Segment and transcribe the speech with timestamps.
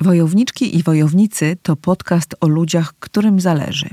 [0.00, 3.88] Wojowniczki i Wojownicy to podcast o ludziach, którym zależy.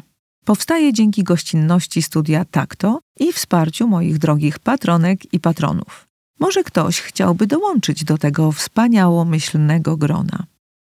[0.46, 6.08] Powstaje dzięki gościnności studia Takto i wsparciu moich drogich patronek i patronów.
[6.40, 10.44] Może ktoś chciałby dołączyć do tego wspaniałomyślnego grona.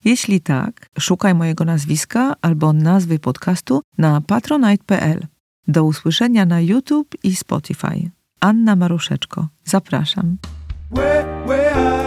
[0.05, 5.27] Jeśli tak, szukaj mojego nazwiska albo nazwy podcastu na patronite.pl.
[5.67, 8.11] Do usłyszenia na YouTube i Spotify.
[8.39, 9.47] Anna Maruszeczko.
[9.65, 10.37] Zapraszam.
[10.91, 12.02] W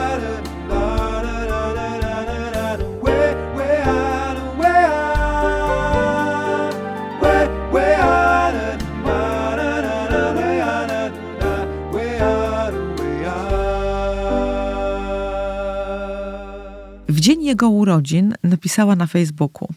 [17.37, 19.69] dzień jego urodzin napisała na Facebooku: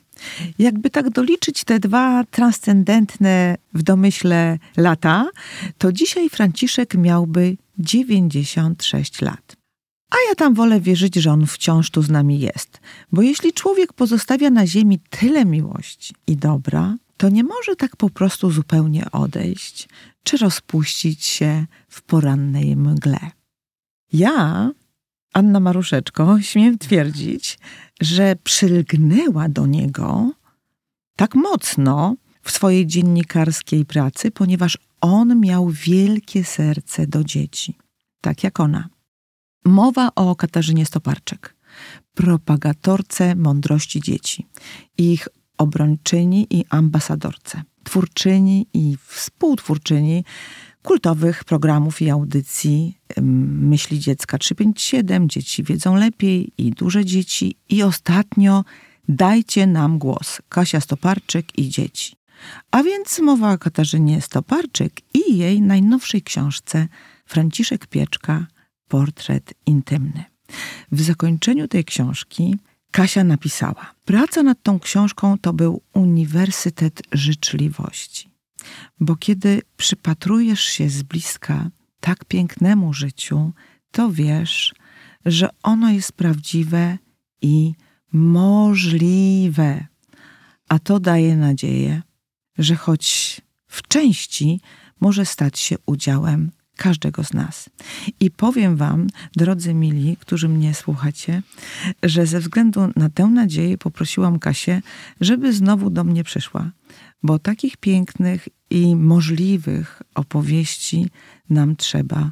[0.60, 5.30] Jakby tak doliczyć te dwa transcendentne w domyśle lata,
[5.78, 9.56] to dzisiaj Franciszek miałby 96 lat.
[10.12, 12.80] A ja tam wolę wierzyć, że on wciąż tu z nami jest,
[13.12, 18.10] bo jeśli człowiek pozostawia na ziemi tyle miłości i dobra, to nie może tak po
[18.10, 19.90] prostu zupełnie odejść
[20.24, 23.20] czy rozpuścić się w porannej mgle.
[24.14, 24.72] Ja
[25.34, 27.60] Anna Maruszeczko, śmiem twierdzić,
[28.02, 30.32] że przylgnęła do niego
[31.16, 37.78] tak mocno w swojej dziennikarskiej pracy, ponieważ on miał wielkie serce do dzieci,
[38.22, 38.90] tak jak ona.
[39.66, 41.56] Mowa o Katarzynie Stoparczyk,
[42.14, 44.48] propagatorce mądrości dzieci,
[44.98, 50.24] ich obrończyni i ambasadorce, twórczyni i współtwórczyni
[50.84, 58.64] kultowych programów i audycji Myśli Dziecka 357, Dzieci wiedzą lepiej i Duże Dzieci i ostatnio
[59.10, 62.16] Dajcie nam głos, Kasia Stoparczyk i dzieci.
[62.72, 66.88] A więc mowa o Katarzynie Stoparczyk i jej najnowszej książce
[67.26, 68.48] Franciszek Pieczka
[68.88, 70.24] Portret intymny.
[70.92, 72.58] W zakończeniu tej książki
[72.92, 78.29] Kasia napisała: Praca nad tą książką to był uniwersytet życzliwości.
[79.00, 81.70] Bo kiedy przypatrujesz się z bliska
[82.00, 83.52] tak pięknemu życiu,
[83.92, 84.74] to wiesz,
[85.26, 86.98] że ono jest prawdziwe
[87.42, 87.74] i
[88.14, 89.88] możliwe.
[90.70, 92.02] A to daje nadzieję,
[92.58, 94.62] że choć w części
[95.02, 97.70] może stać się udziałem każdego z nas.
[98.20, 101.42] I powiem Wam, drodzy mili, którzy mnie słuchacie,
[102.04, 104.82] że ze względu na tę nadzieję poprosiłam Kasię,
[105.22, 106.72] żeby znowu do mnie przyszła,
[107.24, 111.08] bo takich pięknych i możliwych opowieści
[111.50, 112.32] nam trzeba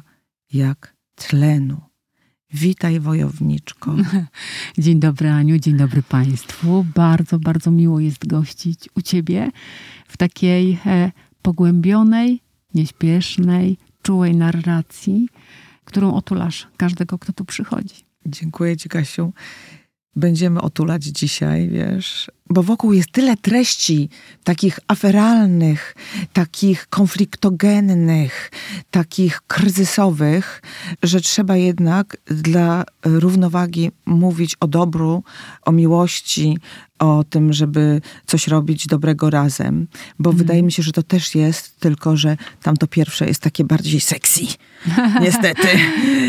[0.52, 1.80] jak tlenu.
[2.52, 3.96] Witaj, wojowniczko.
[4.78, 6.86] Dzień dobry, Aniu, dzień dobry Państwu.
[6.94, 9.50] Bardzo, bardzo miło jest gościć u Ciebie
[10.08, 11.12] w takiej e,
[11.42, 12.40] pogłębionej,
[12.74, 15.28] nieśpiesznej, czułej narracji,
[15.84, 17.94] którą otulasz każdego, kto tu przychodzi.
[18.26, 19.32] Dziękuję Ci, Kasiu
[20.18, 24.08] będziemy otulać dzisiaj, wiesz, bo wokół jest tyle treści
[24.44, 25.94] takich aferalnych,
[26.32, 28.50] takich konfliktogennych,
[28.90, 30.62] takich kryzysowych,
[31.02, 35.22] że trzeba jednak dla równowagi mówić o dobru,
[35.62, 36.58] o miłości,
[36.98, 39.86] o tym, żeby coś robić dobrego razem,
[40.18, 40.38] bo mm.
[40.38, 44.40] wydaje mi się, że to też jest, tylko że tamto pierwsze jest takie bardziej sexy.
[45.22, 45.68] Niestety.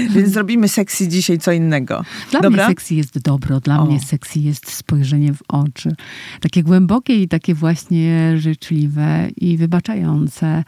[0.10, 2.06] Więc zrobimy sexy dzisiaj co innego.
[2.32, 2.66] Dla Dobra?
[2.66, 5.96] mnie sexy jest dobro, dla mnie sexy jest spojrzenie w oczy.
[6.40, 10.64] Takie głębokie i takie właśnie życzliwe i wybaczające.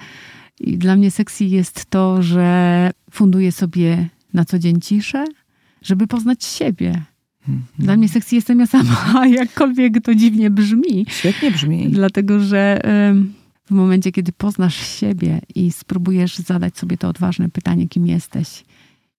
[0.60, 5.26] I dla mnie sexy jest to, że funduję sobie na co dzień ciszę,
[5.82, 7.02] żeby poznać siebie
[7.48, 7.68] Mhm.
[7.80, 11.06] Dla mnie seksy jestem ja sama, jakkolwiek to dziwnie brzmi.
[11.10, 11.90] Świetnie brzmi.
[11.90, 12.82] Dlatego, że
[13.66, 18.64] w momencie, kiedy poznasz siebie i spróbujesz zadać sobie to odważne pytanie, kim jesteś,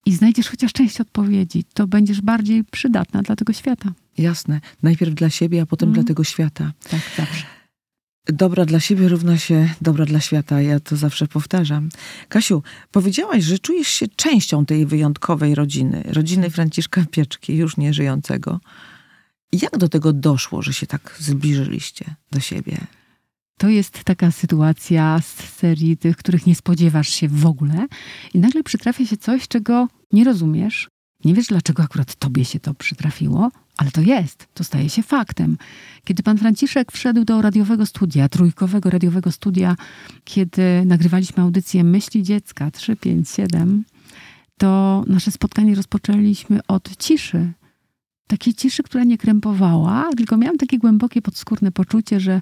[0.05, 3.91] i znajdziesz chociaż część odpowiedzi, to będziesz bardziej przydatna dla tego świata.
[4.17, 4.61] Jasne.
[4.83, 5.93] Najpierw dla siebie, a potem mm.
[5.93, 6.71] dla tego świata.
[6.89, 7.45] Tak, zawsze.
[8.27, 10.61] Dobra dla siebie równa się dobra dla świata.
[10.61, 11.89] Ja to zawsze powtarzam.
[12.29, 18.59] Kasiu, powiedziałaś, że czujesz się częścią tej wyjątkowej rodziny, rodziny Franciszka Pieczki, już nie żyjącego.
[19.51, 22.77] Jak do tego doszło, że się tak zbliżyliście do siebie?
[23.57, 27.87] To jest taka sytuacja z serii tych, których nie spodziewasz się w ogóle,
[28.33, 30.89] i nagle przytrafia się coś, czego nie rozumiesz.
[31.25, 35.57] Nie wiesz, dlaczego akurat tobie się to przytrafiło, ale to jest, to staje się faktem.
[36.03, 39.75] Kiedy pan Franciszek wszedł do radiowego studia, trójkowego radiowego studia,
[40.23, 43.83] kiedy nagrywaliśmy audycję Myśli Dziecka 357,
[44.57, 47.51] to nasze spotkanie rozpoczęliśmy od ciszy.
[48.27, 52.41] Takiej ciszy, która nie krępowała, tylko miałam takie głębokie, podskórne poczucie, że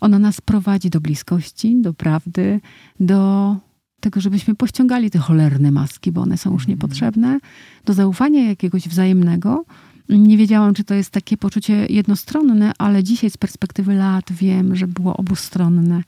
[0.00, 2.60] ona nas prowadzi do bliskości, do prawdy,
[3.00, 3.56] do
[4.02, 6.78] tego, żebyśmy pościągali te cholerne maski, bo one są już mhm.
[6.78, 7.38] niepotrzebne,
[7.84, 9.64] do zaufania jakiegoś wzajemnego,
[10.08, 14.86] Nie wiedziałam, czy to jest takie poczucie jednostronne, ale dzisiaj z perspektywy lat wiem, że
[14.86, 16.02] było obustronne.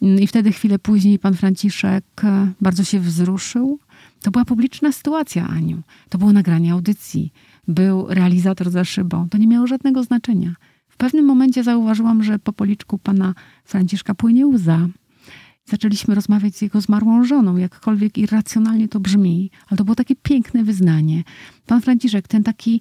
[0.00, 3.78] I wtedy chwilę później pan Franciszek e, bardzo się wzruszył.
[4.22, 5.82] To była publiczna sytuacja, Aniu.
[6.08, 7.32] To było nagranie audycji.
[7.68, 9.28] Był realizator za szybą.
[9.28, 10.54] To nie miało żadnego znaczenia.
[10.88, 13.34] W pewnym momencie zauważyłam, że po policzku pana
[13.64, 14.88] Franciszka płynie łza.
[15.66, 20.64] Zaczęliśmy rozmawiać z jego zmarłą żoną, jakkolwiek irracjonalnie to brzmi, ale to było takie piękne
[20.64, 21.24] wyznanie.
[21.66, 22.80] Pan Franciszek, ten taki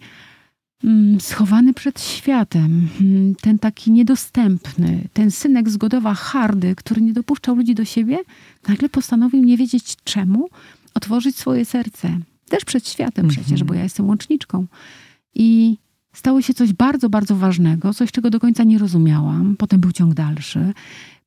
[0.84, 7.56] mm, schowany przed światem, mm, ten taki niedostępny, ten synek zgodowa hardy, który nie dopuszczał
[7.56, 8.18] ludzi do siebie,
[8.68, 10.50] nagle postanowił nie wiedzieć czemu,
[10.94, 12.20] otworzyć swoje serce.
[12.50, 13.68] Też przed światem przecież, mm -hmm.
[13.68, 14.66] bo ja jestem łączniczką.
[15.36, 15.78] I
[16.14, 19.56] stało się coś bardzo, bardzo ważnego, coś, czego do końca nie rozumiałam.
[19.58, 20.74] Potem był ciąg dalszy.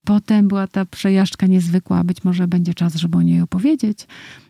[0.08, 4.06] Potem była ta przejażdżka niezwykła, być może będzie czas, żeby o niej opowiedzieć.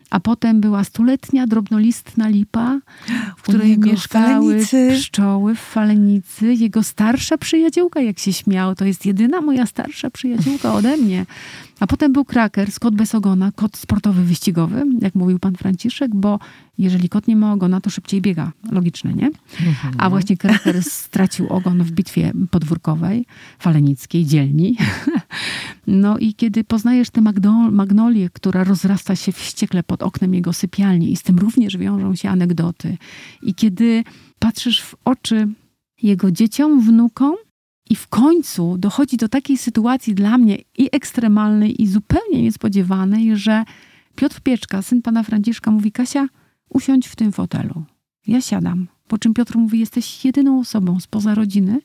[0.09, 2.79] A potem była stuletnia drobnolistna lipa,
[3.37, 4.65] w której mieszkały
[4.95, 6.53] pszczoły w falenicy.
[6.53, 11.25] Jego starsza przyjaciółka, jak się śmiał, to jest jedyna moja starsza przyjaciółka ode mnie.
[11.79, 16.39] A potem był kraker, kot bez ogona, kot sportowy, wyścigowy, jak mówił pan Franciszek, bo
[16.77, 18.51] jeżeli kot nie ma ogona, to szybciej biega.
[18.71, 19.25] Logiczne, nie?
[19.67, 19.93] Mhm.
[19.97, 23.25] A właśnie kraker stracił ogon w bitwie podwórkowej,
[23.59, 24.77] falenickiej, dzielni.
[25.87, 27.21] No i kiedy poznajesz tę
[27.71, 32.29] magnolię, która rozrasta się wściekle pod oknem jego sypialni i z tym również wiążą się
[32.29, 32.97] anegdoty.
[33.41, 34.03] I kiedy
[34.39, 35.47] patrzysz w oczy
[36.01, 37.35] jego dzieciom, wnukom,
[37.89, 43.63] i w końcu dochodzi do takiej sytuacji dla mnie i ekstremalnej, i zupełnie niespodziewanej, że
[44.15, 46.27] Piotr Pieczka, syn pana Franciszka, mówi: Kasia,
[46.69, 47.83] usiądź w tym fotelu.
[48.27, 48.87] Ja siadam.
[49.07, 51.81] Po czym Piotr mówi: Jesteś jedyną osobą spoza rodziny,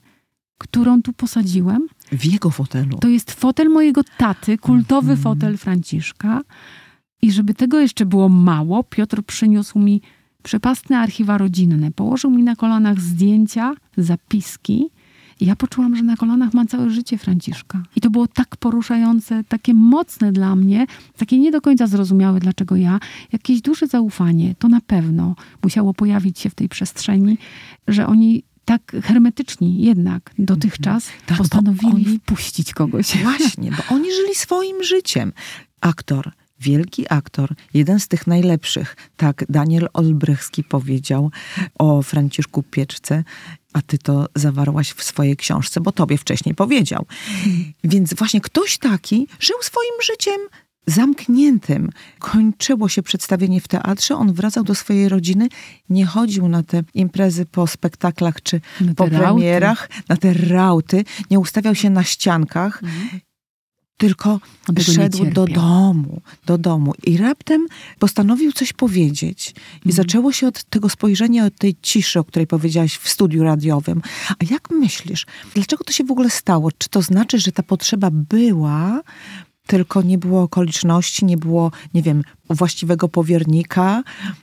[0.58, 1.88] którą tu posadziłem.
[2.12, 2.98] W jego fotelu.
[2.98, 5.22] To jest fotel mojego taty, kultowy mm.
[5.22, 6.40] fotel Franciszka.
[7.24, 10.00] I żeby tego jeszcze było mało, Piotr przyniósł mi
[10.42, 11.92] przepastne archiwa rodzinne.
[11.92, 14.90] Położył mi na kolanach zdjęcia, zapiski
[15.40, 17.82] i ja poczułam, że na kolanach mam całe życie Franciszka.
[17.96, 20.86] I to było tak poruszające, takie mocne dla mnie,
[21.16, 23.00] takie nie do końca zrozumiałe, dlaczego ja.
[23.32, 27.38] Jakieś duże zaufanie, to na pewno musiało pojawić się w tej przestrzeni,
[27.88, 33.16] że oni tak hermetyczni jednak dotychczas tak, postanowili wpuścić kogoś.
[33.22, 35.32] Właśnie, bo oni żyli swoim życiem.
[35.80, 36.32] Aktor,
[36.64, 38.96] wielki aktor, jeden z tych najlepszych.
[39.16, 41.30] Tak Daniel Olbrychski powiedział
[41.78, 43.24] o Franciszku Pieczce
[43.72, 47.06] a ty to zawarłaś w swojej książce, bo tobie wcześniej powiedział.
[47.84, 50.40] Więc właśnie ktoś taki żył swoim życiem
[50.86, 51.90] zamkniętym.
[52.18, 55.48] Kończyło się przedstawienie w teatrze, on wracał do swojej rodziny,
[55.88, 58.60] nie chodził na te imprezy po spektaklach czy
[58.96, 62.82] po premierach, na te rauty, nie ustawiał się na ściankach.
[62.82, 63.20] Mhm
[63.96, 64.40] tylko
[64.78, 67.66] szedł do domu, do domu i raptem
[67.98, 69.54] postanowił coś powiedzieć.
[69.84, 69.96] I mm.
[69.96, 74.02] zaczęło się od tego spojrzenia, od tej ciszy, o której powiedziałaś w studiu radiowym.
[74.28, 76.72] A jak myślisz, dlaczego to się w ogóle stało?
[76.78, 79.00] Czy to znaczy, że ta potrzeba była,
[79.66, 84.02] tylko nie było okoliczności, nie było, nie wiem, właściwego powiernika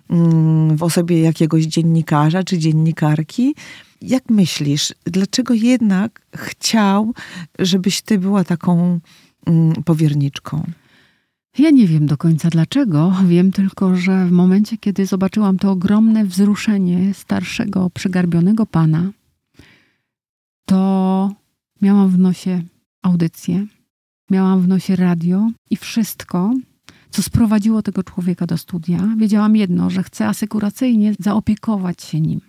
[0.09, 3.55] mm, w osobie jakiegoś dziennikarza czy dziennikarki?
[4.01, 7.13] Jak myślisz, dlaczego jednak chciał,
[7.59, 8.99] żebyś ty była taką
[9.85, 10.63] powierniczką?
[11.57, 13.13] Ja nie wiem do końca dlaczego.
[13.27, 19.11] Wiem tylko, że w momencie, kiedy zobaczyłam to ogromne wzruszenie starszego, przegarbionego pana,
[20.65, 21.31] to
[21.81, 22.63] miałam w nosie
[23.01, 23.65] audycję,
[24.31, 26.53] miałam w nosie radio i wszystko,
[27.09, 29.07] co sprowadziło tego człowieka do studia.
[29.17, 32.41] Wiedziałam jedno, że chcę asekuracyjnie zaopiekować się nim.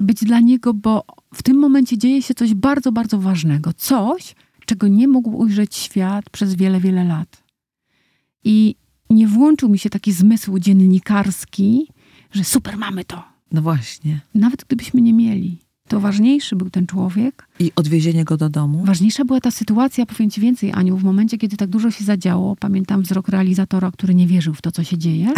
[0.00, 3.72] Być dla niego, bo w tym momencie dzieje się coś bardzo, bardzo ważnego.
[3.72, 4.34] Coś,
[4.66, 7.42] czego nie mógł ujrzeć świat przez wiele, wiele lat.
[8.44, 8.74] I
[9.10, 11.88] nie włączył mi się taki zmysł dziennikarski,
[12.32, 13.24] że super, mamy to.
[13.52, 14.20] No właśnie.
[14.34, 15.58] Nawet gdybyśmy nie mieli.
[15.88, 17.48] To ważniejszy był ten człowiek.
[17.58, 18.84] I odwiezienie go do domu?
[18.84, 22.56] Ważniejsza była ta sytuacja, powiem ci więcej, Aniu, w momencie, kiedy tak dużo się zadziało,
[22.56, 25.32] pamiętam wzrok realizatora, który nie wierzył w to, co się dzieje,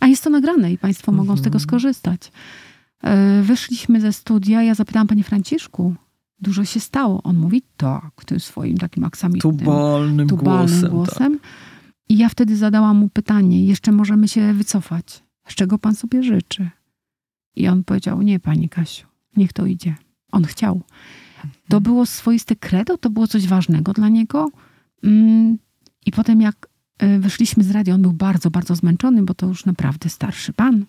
[0.00, 1.60] a jest to nagrane i państwo mogą z tego mhm.
[1.60, 2.32] skorzystać.
[3.02, 5.94] E, wyszliśmy ze studia, ja zapytałam, panie Franciszku,
[6.40, 7.22] dużo się stało.
[7.22, 10.90] On mówi tak, tym swoim takim aksamitnym, tubalnym, tubalnym głosem.
[10.90, 11.38] głosem.
[11.38, 11.48] Tak.
[12.08, 15.24] I ja wtedy zadałam mu pytanie, jeszcze możemy się wycofać.
[15.48, 16.70] Z czego pan sobie życzy?
[17.56, 19.06] I on powiedział, nie pani Kasiu,
[19.36, 19.94] niech to idzie.
[20.32, 20.82] On chciał.
[21.42, 21.82] To mhm.
[21.82, 24.50] było swoiste credo, to było coś ważnego dla niego.
[25.04, 25.58] Mm,
[26.06, 26.68] I potem jak
[26.98, 30.84] e, wyszliśmy z radia, on był bardzo, bardzo zmęczony, bo to już naprawdę starszy pan.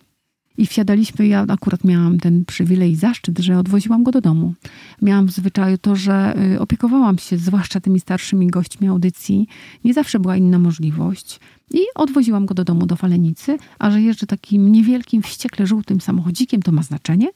[0.58, 4.54] I wsiadaliśmy, ja akurat miałam ten przywilej i zaszczyt, że odwoziłam go do domu.
[5.02, 9.48] Miałam w zwyczaju to, że y, opiekowałam się zwłaszcza tymi starszymi gośćmi audycji.
[9.84, 11.40] Nie zawsze była inna możliwość.
[11.74, 16.62] I odwoziłam go do domu, do Falenicy, a że jeżdżę takim niewielkim, wściekle żółtym samochodzikiem,
[16.62, 17.28] to ma znaczenie.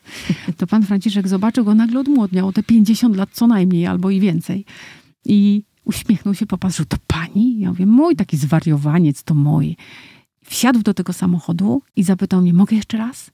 [0.58, 4.20] To pan Franciszek zobaczył go, nagle odmłodniał o te 50 lat co najmniej, albo i
[4.20, 4.66] więcej.
[5.26, 7.60] I uśmiechnął się, popatrzył, to pani?
[7.60, 9.78] Ja mówię, mój taki zwariowaniec, to mój.
[10.46, 13.32] Wsiadł do tego samochodu i zapytał mnie, mogę jeszcze raz?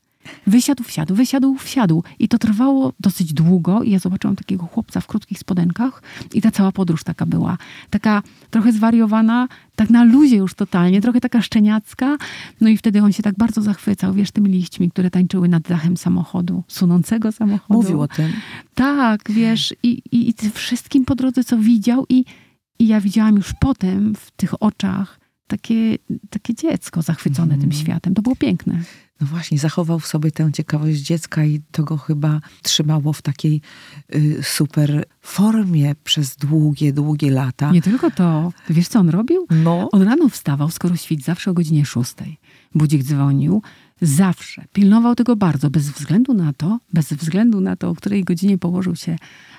[0.48, 2.04] Wysiadł, wsiadł, wysiadł, wsiadł.
[2.20, 3.84] I to trwało dosyć długo.
[3.84, 6.04] I ja zobaczyłam takiego chłopca w krótkich spodenkach.
[6.34, 7.58] I ta cała podróż taka była.
[7.90, 12.18] Taka trochę zwariowana, tak na luzie już totalnie, trochę taka szczeniacka.
[12.62, 15.98] No i wtedy on się tak bardzo zachwycał, wiesz, tymi liśćmi, które tańczyły nad dachem
[15.98, 17.74] samochodu, sunącego samochodu.
[17.82, 18.32] Mówił o tym.
[18.76, 22.06] Tak, wiesz, i, i, i wszystkim po drodze, co widział.
[22.10, 22.26] I,
[22.80, 25.21] I ja widziałam już potem w tych oczach
[25.52, 25.98] takie,
[26.30, 27.62] takie dziecko zachwycone mm.
[27.62, 28.14] tym światem.
[28.14, 28.84] To było piękne.
[29.22, 33.62] No właśnie, zachował w sobie tę ciekawość dziecka i to go chyba trzymało w takiej
[34.16, 37.72] y, super formie przez długie, długie lata.
[37.72, 38.54] Nie tylko to.
[38.70, 39.48] Wiesz, co on robił?
[39.50, 39.90] No.
[39.92, 42.38] On rano wstawał, skoro świt, zawsze o godzinie szóstej.
[42.76, 43.62] Budzik dzwonił.
[44.02, 44.66] Zawsze.
[44.74, 48.96] Pilnował tego bardzo, bez względu na to, bez względu na to, o której godzinie położył
[48.96, 49.16] się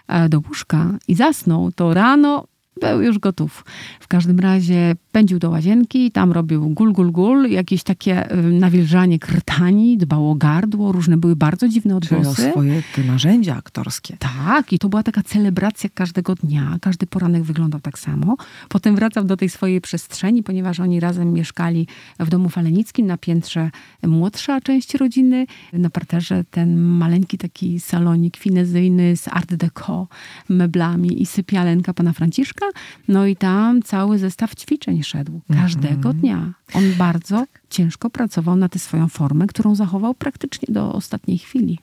[0.08, 2.46] e, do łóżka i zasnął, to rano
[2.80, 3.64] był już gotów.
[4.00, 9.18] W każdym razie pędził do łazienki, tam robił gul, gul, gul, jakieś takie y, nawilżanie
[9.18, 12.36] krtani, dbał o gardło, różne były bardzo dziwne odgłosy.
[12.36, 14.16] Czyli o swoje te narzędzia aktorskie.
[14.18, 16.76] Tak, i to była taka celebracja każdego dnia.
[16.80, 18.36] Każdy poranek wyglądał tak samo.
[18.68, 21.86] Potem wracał do tej swojej przestrzeni, ponieważ oni razem mieszkali
[22.20, 23.70] w domu falenickim, na piętrze
[24.02, 30.08] młodsza część rodziny, na parterze ten maleńki taki salonik finezyjny z art deco,
[30.48, 32.61] meblami i sypialenka pana Franciszka.
[33.08, 36.14] No i tam cały zestaw ćwiczeń szedł każdego -hmm.
[36.14, 36.52] dnia.
[36.74, 41.78] On bardzo ciężko pracował na tę swoją formę, którą zachował praktycznie do ostatniej chwili.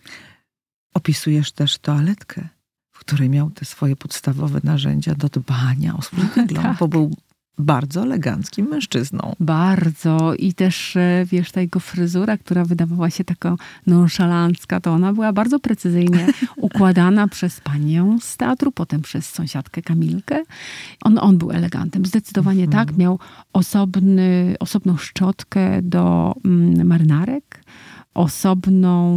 [0.93, 2.48] Opisujesz też toaletkę,
[2.91, 6.77] w której miał te swoje podstawowe narzędzia do dbania o swój wygląd, tak.
[6.77, 7.15] bo był
[7.60, 9.36] bardzo eleganckim mężczyzną.
[9.39, 10.34] Bardzo.
[10.36, 13.56] I też, e, wiesz, ta jego fryzura, która wydawała się taka
[13.88, 20.44] nonszalancka, to ona była bardzo precyzyjnie układana przez panią z teatru, potem przez sąsiadkę Kamilkę.
[21.04, 22.06] On, on był elegantem.
[22.06, 22.88] Zdecydowanie mhm.
[22.88, 22.98] tak.
[22.98, 23.20] Miał
[23.54, 27.63] osobny, osobną szczotkę do mm, marynarek
[28.19, 29.11] osobną,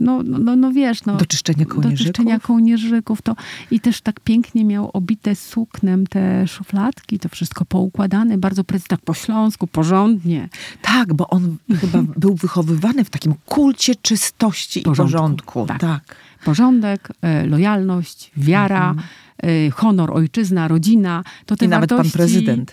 [0.00, 1.98] no, no, no wiesz, no, do czyszczenia kołnierzyków.
[1.98, 3.22] Do czyszczenia kołnierzyków.
[3.22, 3.36] To,
[3.70, 9.00] I też tak pięknie miał obite suknem te szufladki, to wszystko poukładane, bardzo precyzyjnie, tak
[9.00, 10.48] po śląsku, porządnie.
[10.82, 15.02] Tak, bo on chyba był wychowywany w takim kulcie czystości porządku.
[15.02, 15.66] i porządku.
[15.66, 15.80] Tak.
[15.80, 16.16] tak.
[16.44, 19.08] Porządek, e, lojalność, wiara, mhm.
[19.42, 21.22] E, honor, ojczyzna, rodzina.
[21.46, 22.72] To te I nawet wartości, pan prezydent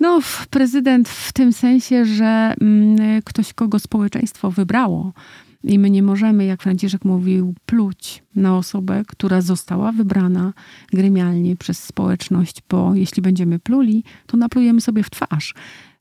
[0.00, 5.12] no, prezydent w tym sensie, że mm, ktoś, kogo społeczeństwo wybrało.
[5.64, 10.52] I my nie możemy, jak Franciszek mówił, pluć na osobę, która została wybrana
[10.92, 15.54] gremialnie przez społeczność, bo jeśli będziemy pluli, to naplujemy sobie w twarz.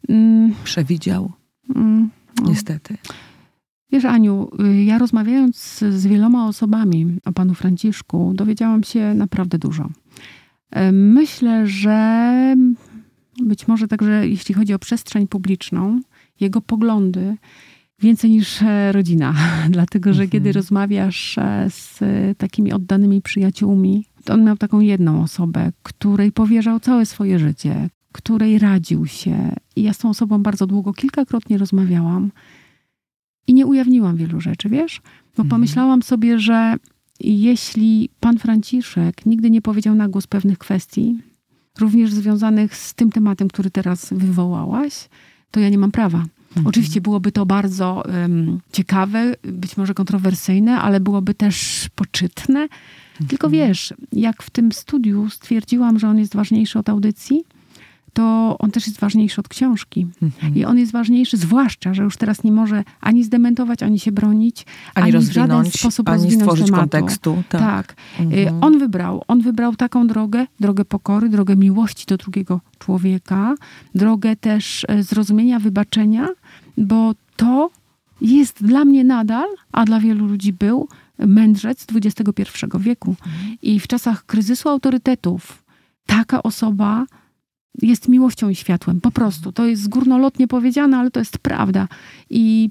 [0.10, 0.54] Mm.
[0.64, 1.32] Przewidział.
[1.76, 2.10] Mm,
[2.42, 2.50] no.
[2.50, 2.98] Niestety.
[3.92, 4.50] Wiesz, Aniu,
[4.86, 9.90] ja rozmawiając z wieloma osobami o panu Franciszku, dowiedziałam się naprawdę dużo.
[10.92, 12.56] Myślę, że
[13.44, 16.02] być może także jeśli chodzi o przestrzeń publiczną,
[16.40, 17.38] jego poglądy
[18.00, 19.36] więcej niż e, rodzina.
[19.70, 20.30] Dlatego, że mhm.
[20.30, 22.00] kiedy rozmawiasz e, z
[22.38, 28.60] takimi oddanymi przyjaciółmi, to on miał taką jedną osobę, której powierzał całe swoje życie, której
[28.60, 29.56] radził się.
[29.76, 32.32] I ja z tą osobą bardzo długo, kilkakrotnie rozmawiałam
[33.48, 35.02] i nie ujawniłam wielu rzeczy, wiesz?
[35.38, 35.50] Bo mhm.
[35.50, 36.76] pomyślałam sobie, że
[37.20, 41.18] jeśli pan Franciszek nigdy nie powiedział na głos pewnych kwestii,
[41.80, 45.10] również związanych z tym tematem, który teraz wywołałaś,
[45.52, 46.18] to ja nie mam prawa.
[46.18, 46.68] Mhm.
[46.68, 52.60] Oczywiście byłoby to bardzo um, ciekawe, być może kontrowersyjne, ale byłoby też poczytne.
[52.60, 53.28] Mhm.
[53.30, 57.44] Tylko wiesz, jak w tym studiu stwierdziłam, że on jest ważniejszy od audycji,
[58.14, 60.08] to on też jest ważniejszy od książki.
[60.22, 60.56] Mhm.
[60.56, 64.66] I on jest ważniejszy, zwłaszcza, że już teraz nie może ani zdementować, ani się bronić,
[64.96, 66.82] ani, ani w żaden sposób ani stworzyć tematu.
[66.82, 67.44] kontekstu.
[67.50, 67.62] Tak.
[67.62, 67.96] tak.
[68.20, 68.64] Mhm.
[68.64, 73.56] On wybrał, on wybrał taką drogę, drogę pokory, drogę miłości do drugiego człowieka,
[73.96, 76.28] drogę też e, zrozumienia, wybaczenia,
[76.78, 77.70] bo to
[78.22, 80.88] jest dla mnie nadal, a dla wielu ludzi był,
[81.20, 83.10] mędrzec XXI wieku.
[83.10, 83.58] Mhm.
[83.62, 85.64] I w czasach kryzysu autorytetów
[86.06, 87.06] taka osoba
[87.82, 89.02] jest miłością i światłem.
[89.02, 89.52] Po prostu.
[89.52, 91.88] To jest górnolotnie powiedziane, ale to jest prawda.
[92.30, 92.70] I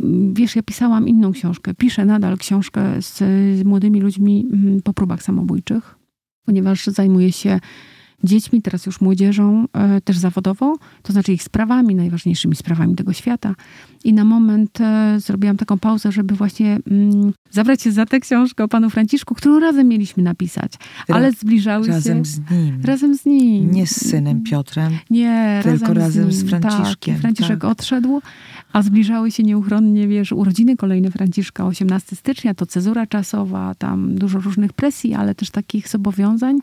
[0.00, 1.74] mm, wiesz, ja pisałam inną książkę.
[1.74, 5.94] Piszę nadal książkę z, młodymi ludźmi mm, po próbach samobójczych,
[6.44, 7.60] ponieważ zajmuję się
[8.24, 13.54] dziećmi, teraz już młodzieżą, e, też zawodowo, to znaczy ich sprawami, najważniejszymi sprawami tego świata.
[14.04, 18.64] I na moment e, zrobiłam taką pauzę, żeby właśnie mm, zabrać się za tę książkę
[18.64, 20.72] o panu Franciszku, którą razem mieliśmy napisać.
[21.08, 22.30] Ale zbliżały razem się...
[22.30, 22.80] z nim.
[22.84, 23.70] Razem z nim.
[23.70, 24.92] Nie z synem Piotrem.
[25.10, 26.48] Nie, tylko razem, razem z, nim.
[26.48, 27.14] Franciszkiem.
[27.14, 27.70] Tak, Franciszek tak.
[27.70, 28.20] odszedł,
[28.72, 34.38] a zbliżały się nieuchronnie, wiesz, urodziny kolejne Franciszka, 18 stycznia, to cezura czasowa, tam dużo
[34.38, 36.58] różnych presji, ale też takich zobowiązań.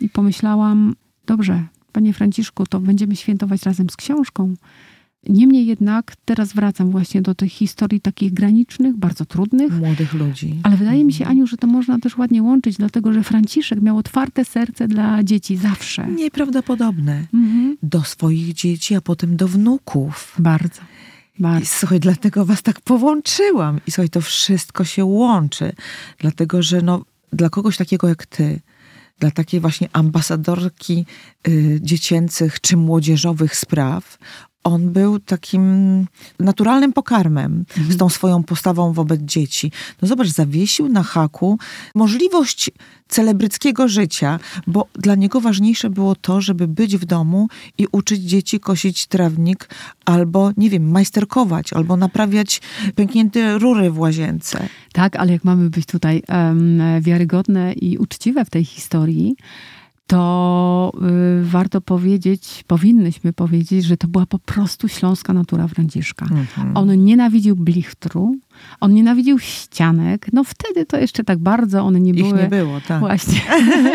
[0.00, 0.94] I pomyślałam,
[1.26, 4.54] dobrze, panie Franciszku, to będziemy świętować razem z książką.
[5.28, 9.78] Niemniej jednak teraz wracam właśnie do tych historii takich granicznych, bardzo trudnych.
[9.78, 10.60] Młodych ludzi.
[10.62, 13.96] Ale wydaje mi się, Aniu, że to można też ładnie łączyć, dlatego że Franciszek miał
[13.96, 16.06] otwarte serce dla dzieci zawsze.
[16.06, 17.26] Nieprawdopodobne.
[17.34, 17.76] Mhm.
[17.82, 20.34] Do swoich dzieci, a potem do wnuków.
[20.38, 20.80] Bardzo.
[21.38, 21.64] Bardzo.
[21.64, 23.80] I słuchaj, dlatego was tak połączyłam.
[23.86, 25.72] I słuchaj, to wszystko się łączy.
[26.18, 28.60] Dlatego, że no, dla kogoś takiego jak ty,
[29.20, 31.06] dla takiej właśnie ambasadorki
[31.48, 34.18] y, dziecięcych czy młodzieżowych spraw,
[34.64, 36.06] on był takim
[36.38, 37.92] naturalnym pokarmem Mhm.
[37.92, 39.72] z tą swoją postawą wobec dzieci.
[40.02, 41.58] No zobacz, zawiesił na haku
[41.94, 42.70] możliwość
[43.08, 47.48] celebryckiego życia, bo dla niego ważniejsze było to, żeby być w domu
[47.78, 49.68] i uczyć dzieci kosić trawnik
[50.04, 52.60] albo, nie wiem, majsterkować, albo naprawiać
[52.94, 54.68] pęknięte rury w łazience.
[54.92, 59.36] Tak, ale jak mamy być tutaj em, wiarygodne i uczciwe w tej historii,
[60.10, 60.92] to
[61.40, 66.26] y, warto powiedzieć, powinnyśmy powiedzieć, że to była po prostu śląska natura Franciszka.
[66.30, 66.76] Mhm.
[66.76, 68.36] On nienawidził blichtru,
[68.80, 70.26] on nienawidził ścianek.
[70.32, 72.42] No wtedy to jeszcze tak bardzo one nie Ich były.
[72.42, 73.00] nie było, tak.
[73.00, 73.40] Właśnie.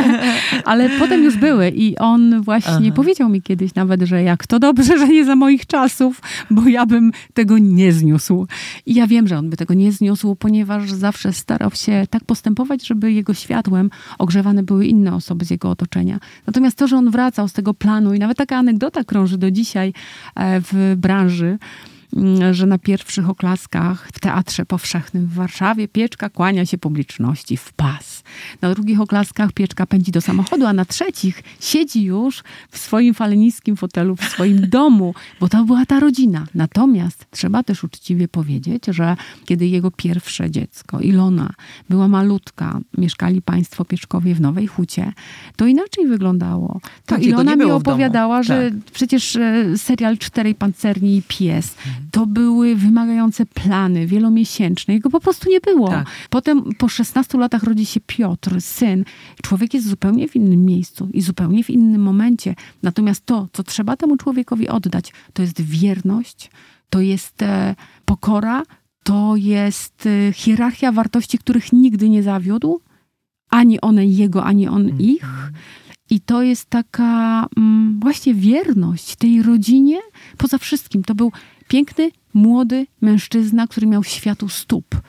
[0.66, 2.96] Ale potem już były i on właśnie Aha.
[2.96, 6.86] powiedział mi kiedyś nawet, że jak to dobrze, że nie za moich czasów, bo ja
[6.86, 8.48] bym tego nie zniósł.
[8.86, 12.88] I ja wiem, że on by tego nie zniósł, ponieważ zawsze starał się tak postępować,
[12.88, 16.20] żeby jego światłem ogrzewane były inne osoby z jego otoczenia.
[16.48, 19.94] Natomiast to, że on wracał z tego planu i nawet taka anegdota krąży do dzisiaj
[20.36, 21.58] e, w branży,
[22.52, 28.24] że na pierwszych oklaskach w Teatrze Powszechnym w Warszawie Pieczka kłania się publiczności w pas.
[28.62, 33.76] Na drugich oklaskach Pieczka pędzi do samochodu, a na trzecich siedzi już w swoim faleniskim
[33.76, 36.46] fotelu w swoim domu, bo to była ta rodzina.
[36.56, 41.50] Natomiast trzeba też uczciwie powiedzieć, że kiedy jego pierwsze dziecko, Ilona,
[41.90, 45.14] była malutka, mieszkali państwo Pieczkowie w Nowej Hucie,
[45.56, 46.80] to inaczej wyglądało.
[47.06, 48.92] To Tak, Ilona mi opowiadała, że Tak.
[48.94, 51.76] przecież e, serial Czterej Pancerni i Pies
[52.16, 54.94] to były wymagające plany wielomiesięczne.
[54.94, 55.88] Jego po prostu nie było.
[55.88, 56.08] Tak.
[56.30, 59.06] Potem po 16 latach rodzi się Piotr, syn.
[59.44, 62.56] Człowiek jest zupełnie w innym miejscu i zupełnie w innym momencie.
[62.84, 66.52] Natomiast to, co trzeba temu człowiekowi oddać, to jest wierność,
[66.90, 67.76] to jest e,
[68.06, 68.64] pokora,
[69.04, 72.82] to jest e, hierarchia wartości, których nigdy nie zawiódł.
[73.50, 75.26] Ani one jego, ani on ich.
[76.10, 80.00] I to jest taka mm, właśnie wierność tej rodzinie
[80.38, 81.04] poza wszystkim.
[81.04, 81.32] To był
[81.68, 85.02] piękny, młody mężczyzna, który miał światu stóp.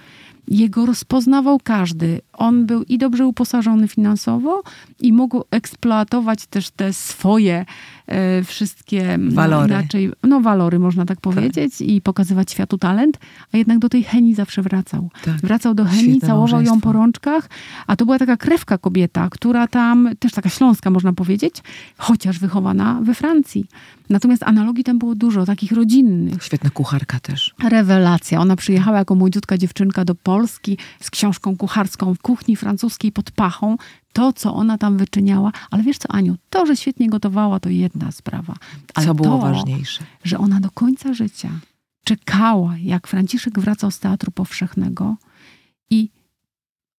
[0.49, 2.21] Jego rozpoznawał każdy.
[2.37, 4.63] On był i dobrze uposażony finansowo,
[5.01, 7.65] i mógł eksploatować też te swoje
[8.07, 9.69] e, wszystkie no, Walory.
[9.75, 13.19] inaczej, no walory można tak powiedzieć, i pokazywać światu talent,
[13.53, 15.11] a jednak do tej chemii zawsze wracał.
[15.25, 15.37] Tak.
[15.37, 16.89] Wracał do chemii, Świetne całował ją małżeństwo.
[16.89, 17.49] po rączkach,
[17.87, 21.63] a to była taka krewka kobieta, która tam, też taka śląska można powiedzieć,
[21.97, 23.67] chociaż wychowana we Francji.
[24.11, 26.43] Natomiast analogii tam było dużo, takich rodzinnych.
[26.45, 27.55] Świetna kucharka też.
[27.71, 28.41] Rewelacja.
[28.41, 33.77] Ona przyjechała jako młodziutka dziewczynka do Polski z książką kucharską w kuchni francuskiej pod pachą.
[34.13, 35.53] To, co ona tam wyczyniała.
[35.71, 38.55] Ale wiesz co, Aniu, to, że świetnie gotowała, to jedna sprawa.
[38.95, 40.05] Ale Co było to, ważniejsze?
[40.25, 41.51] że ona do końca życia
[42.05, 45.17] czekała, jak Franciszek wracał z Teatru Powszechnego
[45.91, 46.11] i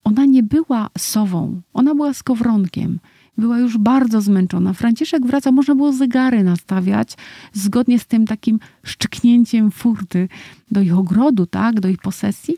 [0.03, 2.99] ona nie była sową, ona była skowronkiem.
[3.37, 4.73] Była już bardzo zmęczona.
[4.73, 7.17] Franciszek wraca, można było zegary nastawiać
[7.53, 10.29] zgodnie z tym takim szczyknięciem furty
[10.71, 12.55] do ich ogrodu, tak, do ich posesji.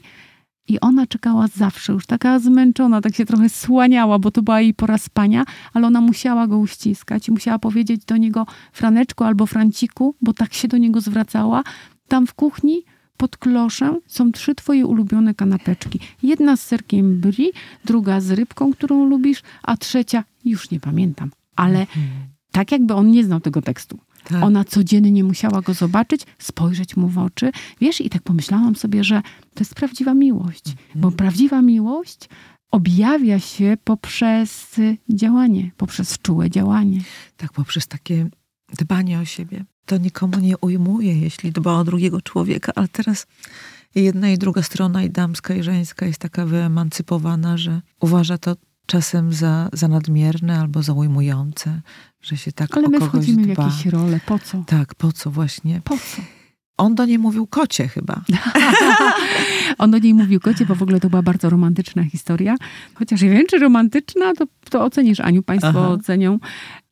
[0.69, 4.73] I ona czekała zawsze, już taka zmęczona, tak się trochę słaniała, bo to była jej
[4.73, 10.15] pora spania, ale ona musiała go uściskać i musiała powiedzieć do niego Franeczku albo Franciku,
[10.21, 11.63] bo tak się do niego zwracała.
[12.07, 12.83] Tam w kuchni
[13.17, 15.99] pod kloszem są trzy twoje ulubione kanapeczki.
[16.23, 17.51] Jedna z serkiem brie,
[17.85, 21.87] druga z rybką, którą lubisz, a trzecia, już nie pamiętam, ale
[22.51, 23.99] tak jakby on nie znał tego tekstu.
[24.29, 24.43] Tak.
[24.43, 27.51] Ona codziennie musiała go zobaczyć, spojrzeć mu w oczy.
[27.81, 29.21] Wiesz, i tak pomyślałam sobie, że
[29.53, 30.63] to jest prawdziwa miłość,
[30.95, 32.29] bo prawdziwa miłość
[32.71, 37.01] objawia się poprzez y, działanie, poprzez czułe działanie.
[37.37, 38.29] Tak, poprzez takie
[38.79, 39.65] dbanie o siebie.
[39.85, 43.27] To nikomu nie ujmuje, jeśli dba o drugiego człowieka, ale teraz
[43.95, 48.55] jedna i druga strona, i damska, i żeńska, jest taka wyemancypowana, że uważa to
[48.89, 51.81] czasem za, za nadmierne albo za ujmujące,
[52.21, 54.19] że się tak Ale o my wchodzimy w jakieś role.
[54.25, 54.63] Po co?
[54.67, 55.81] Tak, po co właśnie?
[55.83, 56.21] Po co?
[56.77, 58.21] On do niej mówił kocie chyba.
[59.77, 62.55] On do niej mówił kocie, bo w ogóle to była bardzo romantyczna historia.
[62.93, 65.89] Chociaż nie wiem, czy romantyczna, to, to ocenisz, Aniu, państwo Aha.
[65.89, 66.39] ocenią.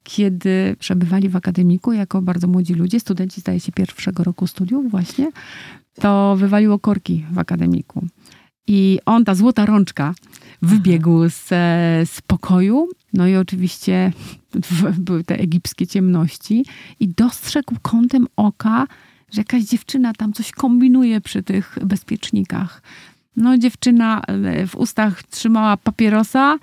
[0.03, 5.31] Kiedy przebywali w akademiku jako bardzo młodzi ludzie, studenci zdaje się pierwszego roku studiów właśnie,
[6.01, 8.07] to wywaliło korki w akademiku.
[8.67, 10.13] I on, ta złota rączka,
[10.61, 11.47] wybiegł z,
[12.09, 12.87] z pokoju.
[13.13, 14.11] No i oczywiście
[14.97, 16.65] były te egipskie ciemności.
[16.99, 18.87] I dostrzegł kątem oka,
[19.31, 22.81] że jakaś dziewczyna tam coś kombinuje przy tych bezpiecznikach.
[23.35, 26.57] No, dziewczyna e, w ustach trzymała papierosa,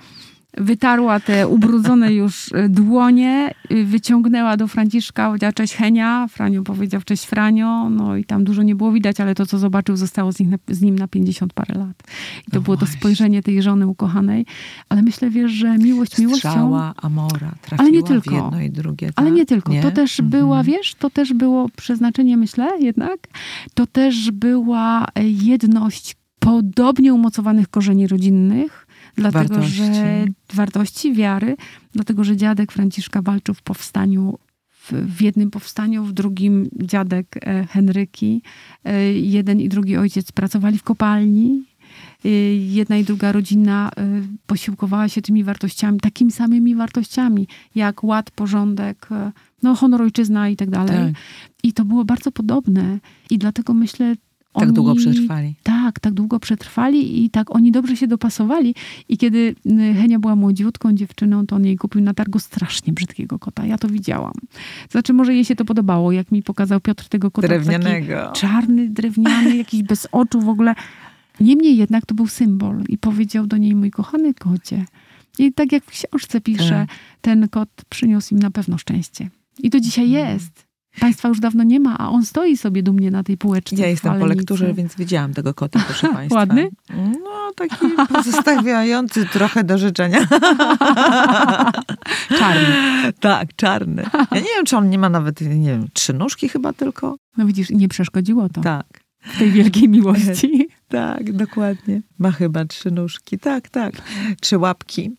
[0.59, 7.01] wytarła te ubrudzone już e, dłonie, y, wyciągnęła do Franciszka, powiedziała cześć Henia, Franio powiedział
[7.03, 10.40] cześć Franio, no i tam dużo nie było widać, ale to, co zobaczył, zostało z,
[10.40, 12.03] nich na, z nim na 50 parę lat.
[12.49, 13.01] I to No było to właśnie.
[13.01, 14.47] spojrzenie tej żony ukochanej,
[14.88, 16.49] ale myślę, wiesz, że miłość miłością...
[16.49, 18.31] Strzała, Amora, trafiła Ale nie tylko.
[18.31, 19.11] w jedno i drugie.
[19.17, 19.37] Ale tak?
[19.37, 19.73] nie tylko.
[19.83, 20.31] To też Mhm.
[20.31, 23.17] była, wiesz, to też było przeznaczenie, myślę jednak.
[23.75, 28.84] To też była e, jedność podobnie umocowanych korzeni rodzinnych,
[29.16, 29.77] dlatego Wartości.
[29.77, 30.24] że
[30.55, 31.57] wartości, wiary,
[31.92, 34.38] dlatego że dziadek Franciszka walczył w powstaniu.
[34.90, 38.42] W, jednym powstaniu, w drugim dziadek e, Henryki,
[38.85, 41.64] e, jeden i drugi ojciec pracowali w kopalni.
[42.24, 43.90] E, Jedna i druga rodzina
[44.46, 49.09] posiłkowała się tymi wartościami, takimi samymi wartościami, jak ład, porządek,
[49.62, 51.12] no, honor ojczyzna i tak dalej.
[51.12, 51.22] Tak,
[51.62, 52.98] I to było bardzo podobne.
[53.31, 54.14] I dlatego myślę,
[54.55, 55.55] tak oni, długo przetrwali.
[55.62, 58.75] Tak, tak długo przetrwali i tak oni dobrze się dopasowali.
[59.09, 63.38] I kiedy y, Henia była młodziutką dziewczyną, to on jej kupił na targu strasznie brzydkiego
[63.38, 63.67] kota.
[63.67, 64.33] Ja to widziałam.
[64.90, 67.49] Znaczy, może jej się to podobało, jak mi pokazał Piotr tego kota.
[67.49, 68.33] Drewnianego.
[68.35, 70.75] czarny, drewniany, jakiś bez oczu w ogóle.
[71.40, 74.85] Niemniej jednak to był symbol i powiedział do niej, mój kochany kocie.
[75.38, 76.99] I tak jak w książce pisze, Tak.
[77.21, 79.31] ten kot przyniósł im na pewno szczęście.
[79.62, 80.35] I to dzisiaj Mhm.
[80.35, 80.67] jest.
[81.01, 83.77] Państwa już dawno nie ma, a on stoi sobie dumnie na tej półeczce.
[83.77, 86.39] Ja jestem po lekturze, więc widziałam tego kota, proszę Państwa.
[86.39, 86.71] Ładny?
[87.25, 87.77] No, taki
[88.13, 90.19] pozostawiający trochę do życzenia.
[92.39, 93.13] Czarny.
[93.21, 94.03] tak, czarny.
[94.31, 97.17] Ja nie wiem, czy on nie ma nawet, nie wiem, trzy nóżki chyba tylko.
[97.37, 98.87] No widzisz, nie przeszkodziło to Tak,
[99.21, 100.69] w tej wielkiej miłości.
[100.89, 102.01] tak, dokładnie.
[102.19, 103.95] Ma chyba trzy nóżki, tak, tak.
[104.41, 105.11] Trzy łapki.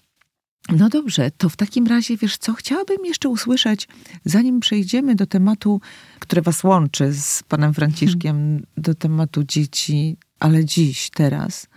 [0.70, 3.88] No dobrze, to w takim razie, wiesz co, chciałabym jeszcze usłyszeć,
[4.26, 5.82] zanim przejdziemy do tematu,
[6.20, 11.68] który was łączy z panem Franciszkiem, do tematu dzieci, ale dziś, teraz,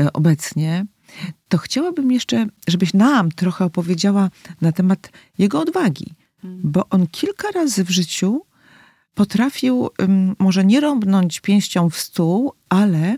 [0.00, 0.86] e, obecnie,
[1.48, 7.84] to chciałabym jeszcze, żebyś nam trochę opowiedziała na temat jego odwagi, bo on kilka razy
[7.84, 8.42] w życiu
[9.14, 13.16] potrafił ym, może nie rąbnąć pięścią w stół, ale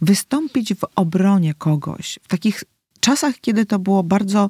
[0.00, 2.18] wystąpić w obronie kogoś.
[2.22, 2.64] W takich
[3.00, 4.48] czasach, kiedy to było bardzo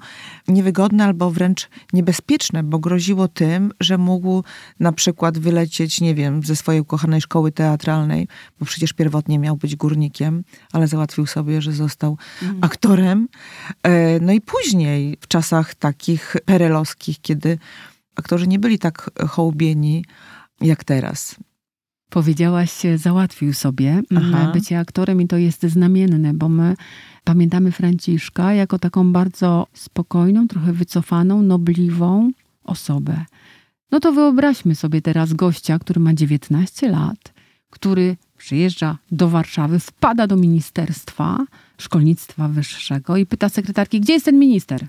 [0.49, 4.45] niewygodne albo wręcz niebezpieczne, bo groziło tym, że mógł
[4.81, 8.29] na przykład wylecieć, nie wiem, ze swojej ukochanej szkoły teatralnej,
[8.61, 12.19] bo przecież pierwotnie miał być górnikiem, ale załatwił sobie, że został
[12.61, 13.29] aktorem.
[13.83, 17.59] E, No i później, w czasach takich perelowskich, kiedy
[18.17, 20.05] aktorzy nie byli tak hołubieni
[20.61, 21.37] jak teraz.
[22.11, 24.27] Powiedziałaś, e, załatwił sobie Aha.
[24.35, 24.51] Aha.
[24.53, 26.75] bycie aktorem i to jest znamienne, bo my
[27.25, 32.31] pamiętamy Franciszka jako taką bardzo spokojną, trochę wycofaną, nobliwą
[32.65, 33.25] osobę.
[33.91, 37.33] No to wyobraźmy sobie teraz gościa, który ma 19 lat,
[37.71, 41.47] który przyjeżdża do Warszawy, wpada do Ministerstwa
[41.79, 44.87] Szkolnictwa Wyższego i pyta sekretarki, gdzie jest ten minister?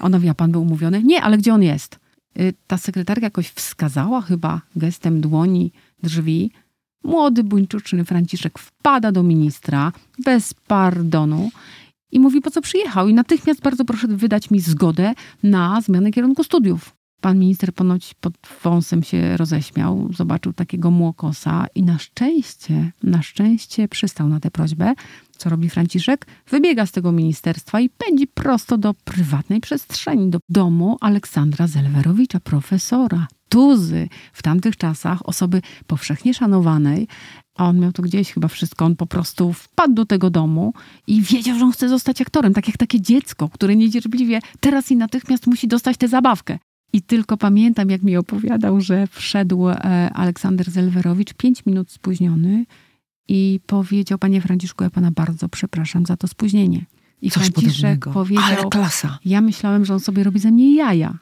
[0.00, 1.02] Ona wie, pan był umówiony?
[1.02, 1.98] Nie, ale gdzie on jest?
[2.40, 6.50] Y, Ta sekretarka jakoś wskazała chyba gestem dłoni drzwi.
[7.04, 9.92] Młody, buńczuczny Franciszek wpada do ministra
[10.24, 11.50] bez pardonu
[12.12, 13.08] i mówi, po co przyjechał.
[13.08, 16.98] I natychmiast bardzo proszę wydać mi zgodę na zmianę kierunku studiów.
[17.20, 18.34] Pan minister ponoć pod
[18.64, 24.94] wąsem się roześmiał, zobaczył takiego młokosa i na szczęście, na szczęście przystał na tę prośbę.
[25.36, 26.26] Co robi Franciszek?
[26.50, 33.26] Wybiega z tego ministerstwa i pędzi prosto do prywatnej przestrzeni, do domu Aleksandra Zelwerowicza, profesora,
[33.48, 37.08] tuzy w tamtych czasach, osoby powszechnie szanowanej,
[37.56, 38.84] a on miał to gdzieś chyba wszystko.
[38.84, 40.72] On po prostu wpadł do tego domu
[41.06, 44.96] i wiedział, że on chce zostać aktorem, tak jak takie dziecko, które niecierpliwie teraz i
[44.96, 46.58] natychmiast musi dostać tę zabawkę.
[46.92, 49.74] I tylko pamiętam, jak mi opowiadał, że wszedł e,
[50.12, 52.64] Aleksander Zelwerowicz, pięć minut spóźniony
[53.28, 56.84] i powiedział, panie Franciszku, ja pana bardzo przepraszam za to spóźnienie.
[57.22, 58.12] I Coś Franciszek podobnego.
[58.12, 59.18] powiedział, Ale klasa.
[59.24, 61.18] ja myślałem, że on sobie robi ze mnie jaja.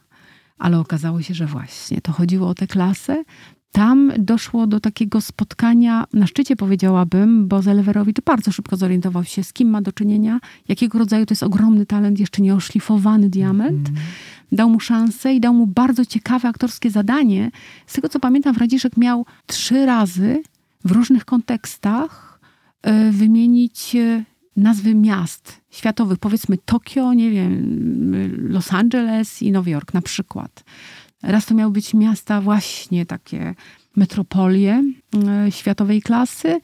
[0.58, 3.24] Ale okazało się, że właśnie to chodziło o tę klasę
[3.76, 9.52] tam doszło do takiego spotkania na szczycie, powiedziałabym, bo Zelwerowicz bardzo szybko zorientował się, z
[9.52, 13.88] kim ma do czynienia, jakiego rodzaju to jest ogromny talent, jeszcze nieoszlifowany diament.
[13.88, 14.00] Mm.
[14.52, 17.50] Dał mu szansę i dał mu bardzo ciekawe aktorskie zadanie.
[17.86, 20.42] Z tego co pamiętam, Franciszek miał trzy razy
[20.84, 22.40] w różnych kontekstach
[22.86, 24.24] y, wymienić y,
[24.56, 30.64] nazwy miast światowych, powiedzmy Tokio, nie wiem, Los Angeles i Nowy Jork na przykład.
[31.22, 33.54] Raz to miały być miasta właśnie takie
[33.96, 34.84] metropolie
[35.46, 36.60] e, światowej klasy,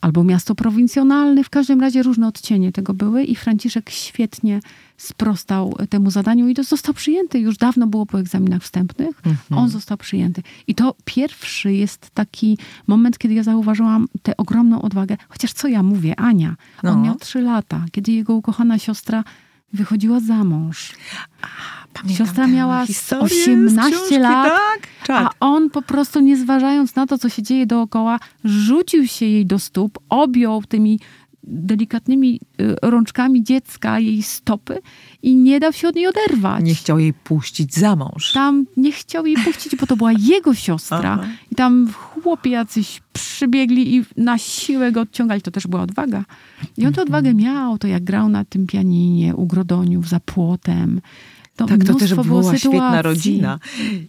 [0.00, 1.44] albo miasto prowincjonalne.
[1.44, 4.60] W każdym razie różne odcienie tego były i Franciszek świetnie
[4.96, 7.38] sprostał temu zadaniu i to został przyjęty.
[7.38, 9.16] Już dawno było po egzaminach wstępnych.
[9.26, 9.60] Mhm.
[9.60, 10.42] On został przyjęty.
[10.66, 15.16] I to pierwszy jest taki moment, kiedy ja zauważyłam tę ogromną odwagę.
[15.28, 16.90] Chociaż co ja mówię, Ania, no.
[16.90, 19.24] on miał trzy lata, kiedy jego ukochana siostra
[19.72, 20.92] wychodziła za mąż.
[21.92, 22.84] Pamiętam Siostra miała
[23.20, 24.88] 18 lat, tak?
[25.06, 25.26] tak?
[25.26, 29.46] a on po prostu nie zważając na to, co się dzieje dookoła, rzucił się jej
[29.46, 31.00] do stóp, objął tymi
[31.42, 34.78] delikatnymi y, rączkami dziecka jej stopy
[35.22, 36.64] i nie dał się od niej oderwać.
[36.64, 38.32] Nie chciał jej puścić za mąż.
[38.32, 41.18] Tam nie chciał jej puścić, bo to była jego siostra.
[41.20, 41.32] Aha.
[41.52, 45.42] I tam chłopi jacyś przybiegli i na siłę go odciągali.
[45.42, 46.24] To też była odwaga.
[46.76, 51.00] I on tę odwagę miał, to jak grał na tym pianinie u Grodoniów za płotem
[51.66, 53.58] to tak, to też była świetna rodzina.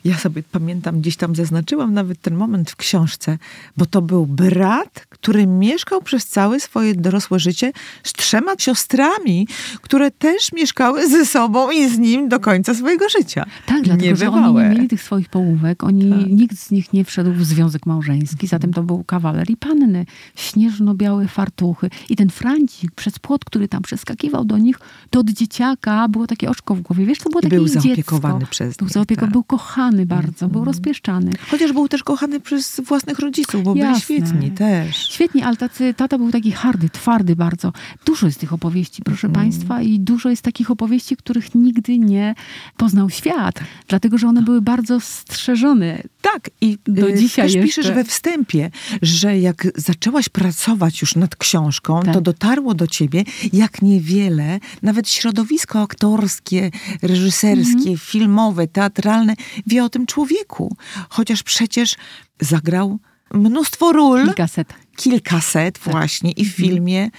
[0.06, 3.38] Ja sobie pamiętam, gdzieś tam zaznaczyłam nawet ten moment w książce,
[3.78, 7.72] bo to był brat, który mieszkał przez całe swoje dorosłe życie
[8.04, 9.48] z trzema siostrami,
[9.82, 13.46] które też mieszkały ze sobą i z nim do końca swojego życia.
[13.66, 14.42] Tak, dlatego, Niebywałe.
[14.42, 16.28] że oni nie mieli tych swoich połówek, oni, tak.
[16.30, 21.28] nikt z nich nie wszedł w związek małżeński, zatem to był kawaler i panny, śnieżno-białe
[21.28, 21.90] fartuchy.
[22.10, 26.50] I ten Francik przez płot, który tam przeskakiwał do nich, to od dzieciaka było takie
[26.50, 27.06] oczko w głowie.
[27.06, 28.52] Wiesz, to było było takie był zaopiekowany dziecko.
[28.52, 29.34] przez był zaopiekowany, tak.
[29.34, 30.54] Był kochany bardzo, mm.
[30.54, 31.32] był rozpieszczany.
[31.52, 33.92] Chociaż był też kochany przez własnych rodziców, bo Jasne.
[33.92, 35.10] byli świetni też.
[35.10, 37.74] Świetni, ale tacy, tata był taki hardy, twardy bardzo.
[38.06, 39.36] Dużo jest tych opowieści, proszę mm.
[39.36, 42.36] Państwa, i dużo jest takich opowieści, których nigdy nie
[42.78, 46.04] poznał świat, dlatego, że one były bardzo strzeżone.
[46.22, 47.68] Tak, i do y, dzisiaj też jeszcze.
[47.68, 52.14] piszesz we wstępie, że jak zaczęłaś pracować już nad książką, tak.
[52.14, 58.00] to dotarło do ciebie, jak niewiele, nawet środowisko aktorskie, reżyserskie, -hmm.
[58.00, 59.34] filmowe, teatralne
[59.68, 60.76] wie o tym człowieku.
[61.10, 61.96] Chociaż przecież
[62.40, 63.00] zagrał
[63.34, 64.26] mnóstwo ról.
[64.26, 64.74] Kilkaset.
[64.96, 65.94] Kilkaset tak.
[65.94, 66.70] właśnie i w mhm.
[66.70, 67.10] filmie,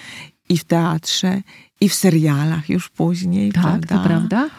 [0.48, 1.42] i w teatrze,
[1.80, 3.96] i w serialach już później, tak, prawda?
[3.96, 4.50] to prawda.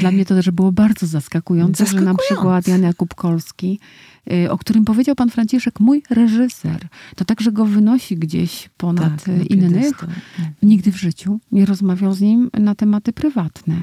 [0.00, 3.80] Dla mnie to też było bardzo zaskakujące, że na przykład Jan Jakub Kolski,
[4.32, 9.50] y, o którym powiedział pan Franciszek, mój reżyser, to także go wynosi gdzieś ponad tak,
[9.50, 9.92] innych.
[10.62, 13.74] Nigdy w życiu nie rozmawiał z nim na tematy prywatne.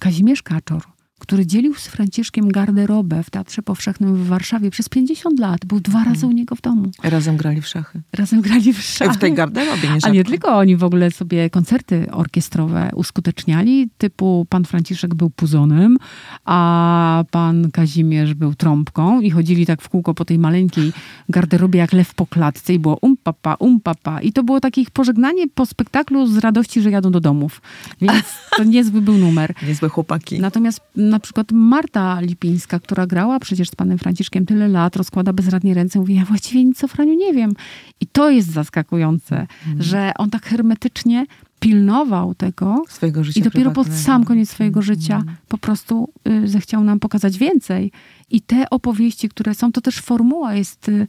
[0.00, 0.82] Kazimierz Kaczor,
[1.22, 5.64] który dzielił z Franciszkiem garderobę w Teatrze Powszechnym w Warszawie przez 50 lat.
[5.66, 6.90] Był dwa razy u niego w domu.
[7.02, 8.00] Razem grali w szachy.
[8.12, 9.14] Razem grali w szachy.
[9.14, 14.46] W tej garderobie, nie A nie tylko oni w ogóle sobie koncerty orkiestrowe uskuteczniali, typu
[14.48, 15.96] pan Franciszek był puzonem,
[16.44, 20.92] a pan Kazimierz był trąbką i chodzili tak w kółko po tej maleńkiej
[21.28, 24.20] garderobie jak lew po klatce i było um papa, um papa.
[24.20, 27.62] I to było takie ich pożegnanie po spektaklu z radości, że jadą do domów.
[28.00, 28.24] Więc
[28.56, 29.54] to niezły był numer.
[29.66, 30.40] Niezłe chłopaki.
[30.40, 30.80] Natomiast
[31.12, 35.98] na przykład Marta Lipińska, która grała przecież z panem Franciszkiem tyle lat, rozkłada bezradnie ręce,
[35.98, 37.52] mówi, ja właściwie nic o Franiu nie wiem.
[38.00, 39.82] I to jest zaskakujące, mm.
[39.82, 41.26] że on tak hermetycznie
[41.60, 44.82] pilnował tego swojego życia i dopiero pod sam koniec swojego mm.
[44.82, 47.92] życia po prostu y, zechciał nam pokazać więcej.
[48.30, 51.06] I te opowieści, które są, to też formuła jest y,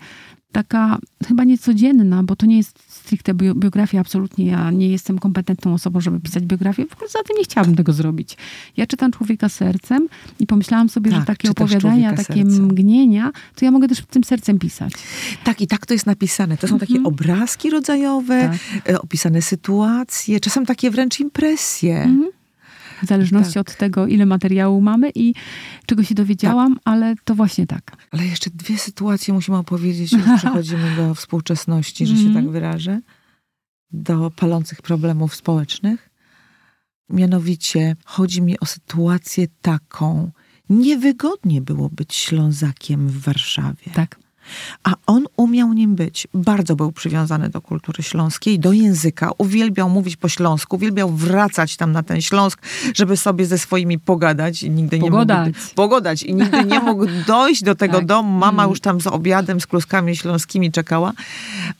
[0.53, 6.01] taka chyba niecodzienna, bo to nie jest stricte biografia, absolutnie ja nie jestem kompetentną osobą,
[6.01, 8.37] żeby pisać biografię, w ogóle za tym nie chciałabym tego zrobić.
[8.77, 10.07] Ja czytam człowieka sercem
[10.39, 12.65] i pomyślałam sobie, tak, że takie opowiadania, takie sercem.
[12.65, 14.93] mgnienia, to ja mogę też tym sercem pisać.
[15.43, 16.57] Tak, i tak to jest napisane.
[16.57, 17.05] To są takie mhm.
[17.05, 18.89] obrazki rodzajowe, tak.
[18.89, 22.03] E, opisane sytuacje, czasem takie wręcz impresje.
[22.03, 22.42] Mhm
[23.03, 23.61] w zależności tak.
[23.69, 25.33] od tego, ile materiału mamy i
[25.85, 26.81] czego się dowiedziałam, tak.
[26.85, 27.97] ale to właśnie tak.
[28.11, 32.45] Ale jeszcze dwie sytuacje musimy opowiedzieć, już przechodzimy do współczesności, że się mhm.
[32.45, 32.99] tak wyrażę,
[33.91, 36.09] do palących problemów społecznych.
[37.09, 40.31] Mianowicie chodzi mi o sytuację taką,
[40.69, 43.91] niewygodnie było być Ślązakiem w Warszawie.
[43.93, 44.19] Tak.
[44.83, 46.27] A on umiał nim być.
[46.33, 49.31] Bardzo był przywiązany do kultury śląskiej, do języka.
[49.37, 52.61] Uwielbiał mówić po śląsku, uwielbiał wracać tam na ten Śląsk,
[52.95, 54.63] żeby sobie ze swoimi pogadać.
[54.63, 55.37] I nigdy pogodać.
[55.37, 56.23] nie mógł, pogodać.
[56.23, 58.05] I nigdy nie mógł dojść do tego tak.
[58.05, 58.39] domu.
[58.39, 58.69] Mama mm.
[58.69, 61.13] już tam z obiadem, z kluskami śląskimi czekała,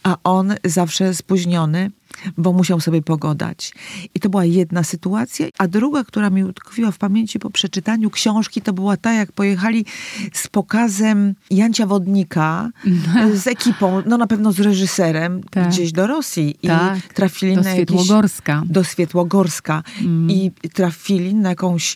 [0.03, 1.91] a on zawsze spóźniony
[2.37, 3.73] bo musiał sobie pogodać.
[4.15, 5.47] I to była jedna sytuacja.
[5.57, 9.85] A druga, która mi utkwiła w pamięci po przeczytaniu książki, to była ta, jak pojechali
[10.33, 12.69] z pokazem Jancia Wodnika
[13.43, 15.69] z ekipą, no na pewno z reżyserem, Tak.
[15.69, 16.55] gdzieś do Rosji.
[16.63, 18.63] I Tak, trafili do na jakieś Świetłogorska.
[18.65, 20.29] do Świetłogorska Mm.
[20.31, 21.95] i trafili na jakąś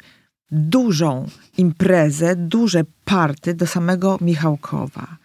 [0.51, 1.27] dużą
[1.57, 5.17] imprezę, duże party do samego Michałkowa.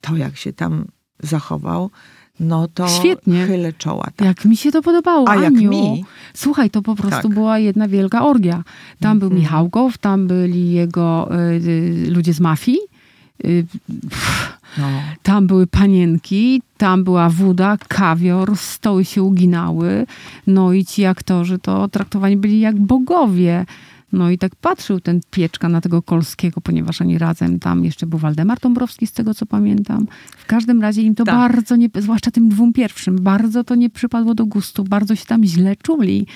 [0.00, 0.84] To jak się tam
[1.22, 1.90] zachował,
[2.40, 3.46] no to Świetnie.
[3.46, 4.06] chylę czoła.
[4.16, 4.26] Tak.
[4.28, 5.70] Jak mi się to podobało, A jak Aniu.
[5.70, 6.04] mi?
[6.34, 7.34] Słuchaj, to po prostu Tak.
[7.34, 8.62] była jedna wielka orgia.
[9.00, 9.42] Tam był Mhm.
[9.42, 12.78] Michałkow, tam byli jego y, y, ludzie z mafii.
[13.44, 13.66] Y,
[14.10, 14.86] pff, No.
[15.22, 20.06] tam były panienki, tam była woda, kawior, stoły się uginały.
[20.46, 23.66] No i ci aktorzy to traktowani byli jak bogowie.
[24.14, 28.18] No i tak patrzył ten pieczka na tego Kolskiego, ponieważ oni razem tam jeszcze był
[28.18, 30.06] Waldemar Dąbrowski, z tego co pamiętam.
[30.36, 31.34] W każdym razie im to Tak.
[31.34, 35.44] bardzo nie, zwłaszcza tym dwóm pierwszym, bardzo to nie przypadło do gustu, bardzo się tam
[35.44, 36.26] źle czuli.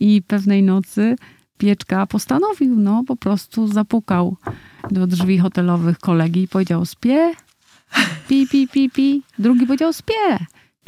[0.00, 1.16] I pewnej nocy
[1.58, 4.36] pieczka postanowił, no po prostu zapukał
[4.90, 7.32] do drzwi hotelowych kolegi i powiedział spie,
[8.28, 9.22] pi, pi, pi, pi.
[9.38, 10.38] Drugi powiedział spie,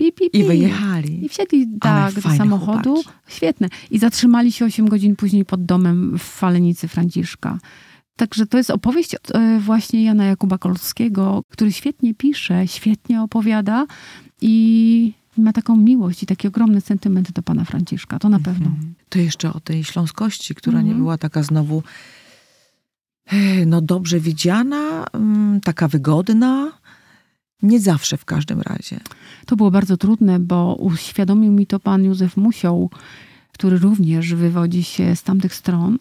[0.01, 0.39] pi, pi, pi.
[0.39, 1.25] I wyjechali.
[1.25, 2.95] I wsiedli tak do samochodu.
[2.95, 3.17] chłopaki.
[3.29, 3.69] Świetne.
[3.91, 7.59] I zatrzymali się 8 godzin później pod domem w Falenicy Franciszka.
[8.17, 13.87] Także to jest opowieść e, właśnie Jana Jakuba Kolskiego, który świetnie pisze, świetnie opowiada
[14.41, 18.19] i ma taką miłość i taki ogromny sentyment do pana Franciszka.
[18.19, 18.67] To na pewno.
[18.67, 18.95] Mhm.
[19.09, 20.99] To jeszcze o tej śląskości, która nie Mhm.
[20.99, 21.83] była taka znowu
[23.27, 26.73] e, no dobrze widziana, mm, taka wygodna.
[27.62, 29.01] Nie zawsze w każdym razie.
[29.46, 32.90] To było bardzo trudne, bo uświadomił mi to pan Józef Musioł,
[33.53, 35.99] który również wywodzi się z tamtych stron.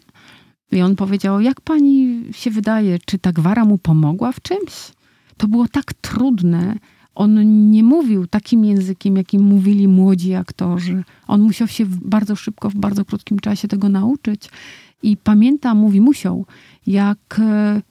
[0.72, 4.92] I on powiedział, jak pani się wydaje, czy ta gwara mu pomogła w czymś?
[5.36, 6.78] To było tak trudne.
[7.14, 11.04] On nie mówił takim językiem, jakim mówili młodzi aktorzy.
[11.26, 14.50] On musiał się bardzo szybko, w bardzo krótkim czasie tego nauczyć.
[15.02, 16.46] I pamiętam, mówi, musiał,
[16.86, 17.82] jak e,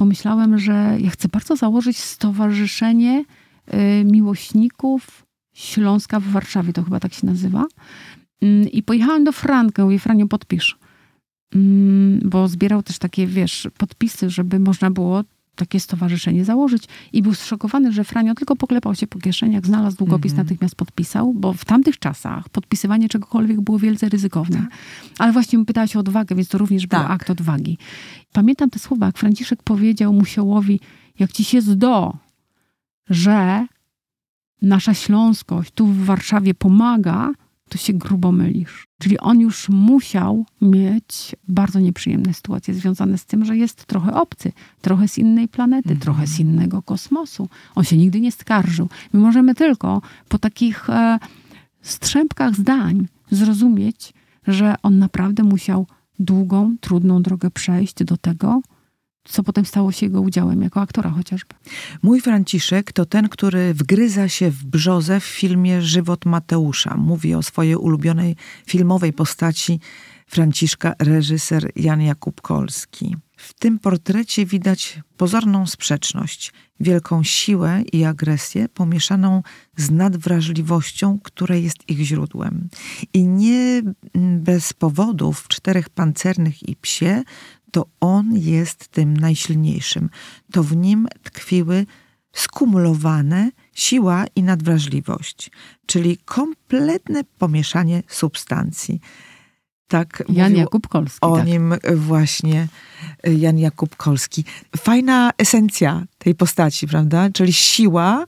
[0.00, 3.24] pomyślałem, że ja chcę bardzo założyć stowarzyszenie
[3.66, 7.64] e, miłośników Śląska w Warszawie, to chyba tak się nazywa.
[8.42, 10.78] Mm, I pojechałam do Frankę, mówię, Franio, podpisz.
[11.54, 15.24] Mm, Bo zbierał też takie, wiesz, podpisy, żeby można było
[15.60, 16.84] takie stowarzyszenie założyć.
[17.12, 20.46] I był zszokowany, że Franio tylko poklepał się po kieszeniach, znalazł długopis, Mhm.
[20.46, 24.66] natychmiast podpisał, bo w tamtych czasach podpisywanie czegokolwiek było wielce ryzykowne.
[25.18, 27.10] Ale właśnie pytałaś o odwagę, więc to również był Tak.
[27.10, 27.78] akt odwagi.
[28.32, 30.80] Pamiętam te słowa, jak Franciszek powiedział Musiołowi,
[31.18, 32.16] jak ci się zdo,
[33.10, 33.66] że
[34.62, 37.30] nasza śląskość tu w Warszawie pomaga,
[37.68, 38.86] to się grubo mylisz.
[39.00, 44.52] Czyli on już musiał mieć bardzo nieprzyjemne sytuacje związane z tym, że jest trochę obcy,
[44.80, 46.00] trochę z innej planety, Mhm.
[46.00, 47.48] trochę z innego kosmosu.
[47.74, 48.88] On się nigdy nie skarżył.
[49.12, 51.18] My możemy tylko po takich e,
[51.82, 54.12] strzępkach zdań zrozumieć,
[54.46, 55.86] że on naprawdę musiał
[56.18, 58.60] długą, trudną drogę przejść do tego,
[59.24, 61.54] co potem stało się jego udziałem jako aktora chociażby.
[62.02, 66.96] Mój Franciszek to ten, który wgryza się w brzozę w filmie Żywot Mateusza.
[66.96, 69.80] Mówi o swojej ulubionej filmowej postaci
[70.26, 73.16] Franciszka reżyser Jan Jakub Kolski.
[73.36, 79.42] W tym portrecie widać pozorną sprzeczność, wielką siłę i agresję pomieszaną
[79.76, 82.68] z nadwrażliwością, która jest ich źródłem.
[83.14, 83.82] I nie
[84.38, 87.22] bez powodów w Czterech Pancernych i Psie
[87.70, 90.10] to on jest tym najsilniejszym.
[90.52, 91.86] To w nim tkwiły
[92.32, 95.50] skumulowane siła i nadwrażliwość,
[95.86, 99.00] czyli kompletne pomieszanie substancji.
[99.88, 101.18] Tak Jan Jakub Kolski.
[101.20, 101.46] o tak.
[101.46, 102.68] nim właśnie
[103.24, 104.44] Jan Jakub Kolski.
[104.76, 107.30] Fajna esencja tej postaci, prawda?
[107.30, 108.24] Czyli siła,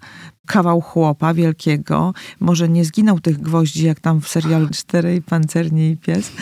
[0.46, 2.14] kawał chłopa wielkiego.
[2.40, 6.32] Może nie zginął tych gwoździ, jak tam w serialu Czterej Pancerni i Pies.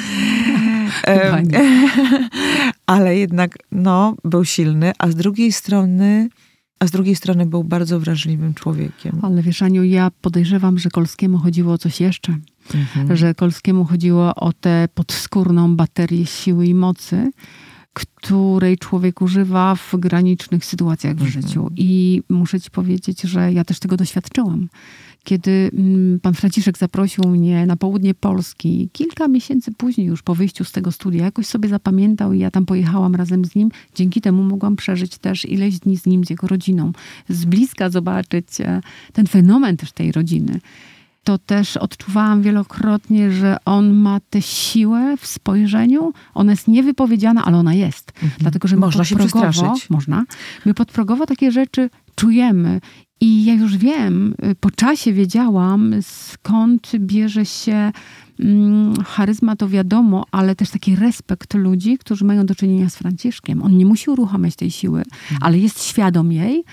[2.86, 6.28] Ale jednak, no, był silny, a z drugiej strony,
[6.80, 9.18] a z drugiej strony był bardzo wrażliwym człowiekiem.
[9.22, 12.36] Ale wiesz, Aniu, ja podejrzewam, że Kolskiemu chodziło o coś jeszcze.
[12.74, 13.16] Mhm.
[13.16, 17.30] Że Kolskiemu chodziło o tę podskórną baterię siły i mocy,
[17.92, 21.42] której człowiek używa w granicznych sytuacjach w Mhm.
[21.42, 21.70] życiu.
[21.76, 24.68] I muszę ci powiedzieć, że ja też tego doświadczyłam.
[25.24, 30.64] Kiedy mm, pan Franciszek zaprosił mnie na południe Polski, kilka miesięcy później, już po wyjściu
[30.64, 33.68] z tego studia, jakoś sobie zapamiętał i ja tam pojechałam razem z nim.
[33.94, 36.92] Dzięki temu mogłam przeżyć też ileś dni z nim, z jego rodziną,
[37.28, 38.80] z bliska zobaczyć e,
[39.12, 40.60] ten fenomen też tej rodziny.
[41.24, 46.12] To też odczuwałam wielokrotnie, że on ma tę siłę w spojrzeniu.
[46.34, 48.12] Ona jest niewypowiedziana, ale ona jest.
[48.14, 48.32] Mhm.
[48.38, 49.90] Dlatego, że Można się przestraszyć.
[49.90, 50.24] Można.
[50.66, 52.80] My podprogowo takie rzeczy czujemy.
[53.20, 57.92] I ja już wiem, y, po czasie wiedziałam, skąd bierze się
[58.40, 63.62] mm, charyzma, to wiadomo, ale też taki respekt ludzi, którzy mają do czynienia z Franciszkiem.
[63.62, 65.02] On nie musi uruchamiać tej siły,
[65.40, 66.64] ale jest świadom jej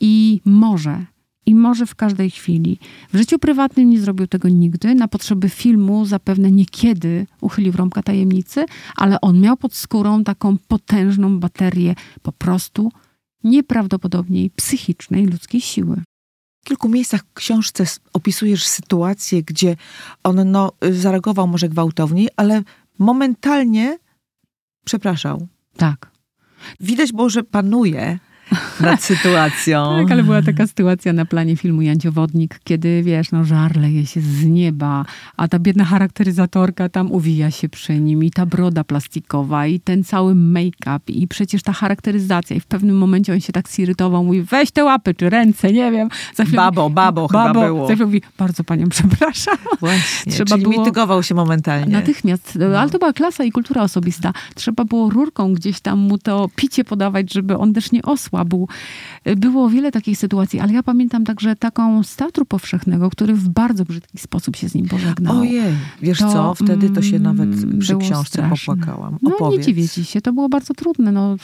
[0.00, 1.06] i może
[1.48, 2.78] i może w każdej chwili.
[3.12, 4.94] W życiu prywatnym nie zrobił tego nigdy.
[4.94, 11.40] Na potrzeby filmu zapewne niekiedy uchylił rąbka tajemnicy, ale on miał pod skórą taką potężną
[11.40, 12.92] baterię po prostu
[13.44, 16.02] nieprawdopodobniej psychicznej ludzkiej siły.
[16.64, 19.76] W kilku miejscach w książce opisujesz sytuację, gdzie
[20.24, 22.62] on no, y, zareagował może gwałtowniej, ale
[22.98, 23.98] momentalnie
[24.84, 25.48] przepraszał.
[25.76, 26.10] Tak.
[26.80, 28.18] Widać było, że panuje
[28.80, 29.88] nad sytuacją.
[29.98, 34.20] Tak, ale była taka sytuacja na planie filmu Janciowodnik, kiedy wiesz, no żar leje się
[34.20, 35.04] z nieba,
[35.36, 40.04] a ta biedna charakteryzatorka tam uwija się przy nim i ta broda plastikowa i ten
[40.04, 44.42] cały make-up i przecież ta charakteryzacja i w pewnym momencie on się tak zirytował, mówi
[44.42, 46.08] weź te łapy czy ręce, nie wiem.
[46.34, 47.86] Za chwilę Babo, mówi, babo chyba było.
[47.86, 49.56] Za chwilę mówi, bardzo panią przepraszam.
[49.80, 51.92] Właśnie, Trzeba czyli było- mitygował się momentalnie.
[51.92, 54.32] Natychmiast, ale to była klasa i kultura osobista.
[54.54, 58.02] Trzeba było rurką gdzieś tam mu to picie podawać, żeby on też nie
[58.38, 58.68] osłabł.
[59.36, 63.84] Było wiele takich sytuacji, ale ja pamiętam także taką z Teatru Powszechnego, który w bardzo
[63.84, 65.38] brzydki sposób się z nim pożegnał.
[65.38, 68.74] Ojej, wiesz To, co, wtedy to się nawet mm, przy książce straszne.
[68.74, 69.18] popłakałam.
[69.22, 69.66] No nie Opowiedz.
[69.66, 71.12] dziwię ci się, to było bardzo trudne.
[71.12, 71.36] No,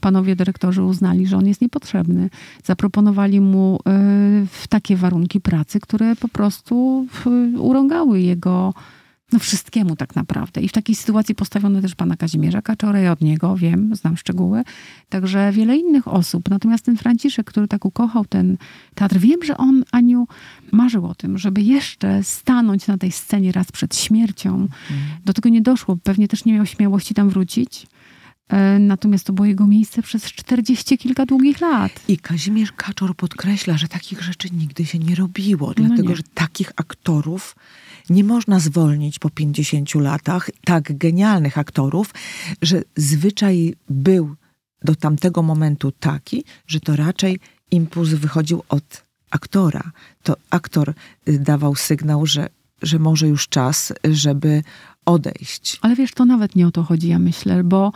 [0.00, 2.30] panowie dyrektorzy uznali, że on jest niepotrzebny.
[2.64, 7.06] Zaproponowali mu y, takie warunki pracy, które po prostu
[7.54, 8.74] y, urągały jego
[9.32, 10.60] no wszystkiemu tak naprawdę.
[10.60, 14.62] I w takiej sytuacji postawiono też pana Kazimierza Kaczora, ja od niego wiem, znam szczegóły,
[15.08, 16.50] także wiele innych osób.
[16.50, 18.56] Natomiast ten Franciszek, który tak ukochał ten
[18.94, 20.26] teatr, wiem, że on, Aniu,
[20.72, 24.68] marzył o tym, żeby jeszcze stanąć na tej scenie raz przed śmiercią.
[25.24, 27.86] Do tego nie doszło, pewnie też nie miał śmiałości tam wrócić.
[28.48, 31.92] E, Natomiast to było jego miejsce przez czterdzieści kilka długich lat.
[32.08, 36.16] I Kazimierz Kaczor podkreśla, że takich rzeczy nigdy się nie robiło, dlatego No nie.
[36.16, 37.56] że takich aktorów
[38.10, 42.14] nie można zwolnić po 50 latach, tak genialnych aktorów,
[42.62, 44.36] że zwyczaj był
[44.84, 47.38] do tamtego momentu taki, że to raczej
[47.70, 49.92] impuls wychodził od aktora.
[50.22, 50.94] To aktor
[51.28, 52.48] y, dawał sygnał, że,
[52.82, 54.62] że może już czas, żeby
[55.06, 55.78] odejść.
[55.80, 57.92] Ale wiesz, to nawet nie o to chodzi, ja myślę, bo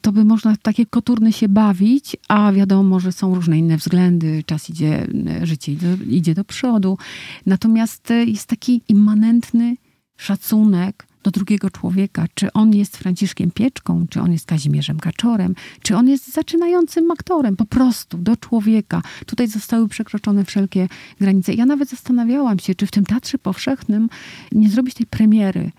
[0.00, 4.70] to by można takie koturny się bawić, a wiadomo, że są różne inne względy, czas
[4.70, 5.06] idzie,
[5.42, 6.98] życie idzie, idzie do przodu.
[7.46, 9.76] Natomiast e, jest taki immanentny
[10.16, 12.26] szacunek do drugiego człowieka.
[12.34, 17.56] Czy on jest Franciszkiem Pieczką, czy on jest Kazimierzem Kaczorem, czy on jest zaczynającym aktorem,
[17.56, 19.02] po prostu do człowieka.
[19.26, 20.88] Tutaj zostały przekroczone wszelkie
[21.20, 21.54] granice.
[21.54, 24.08] Ja nawet zastanawiałam się, czy w tym Teatrze Powszechnym
[24.52, 25.70] nie zrobić tej premiery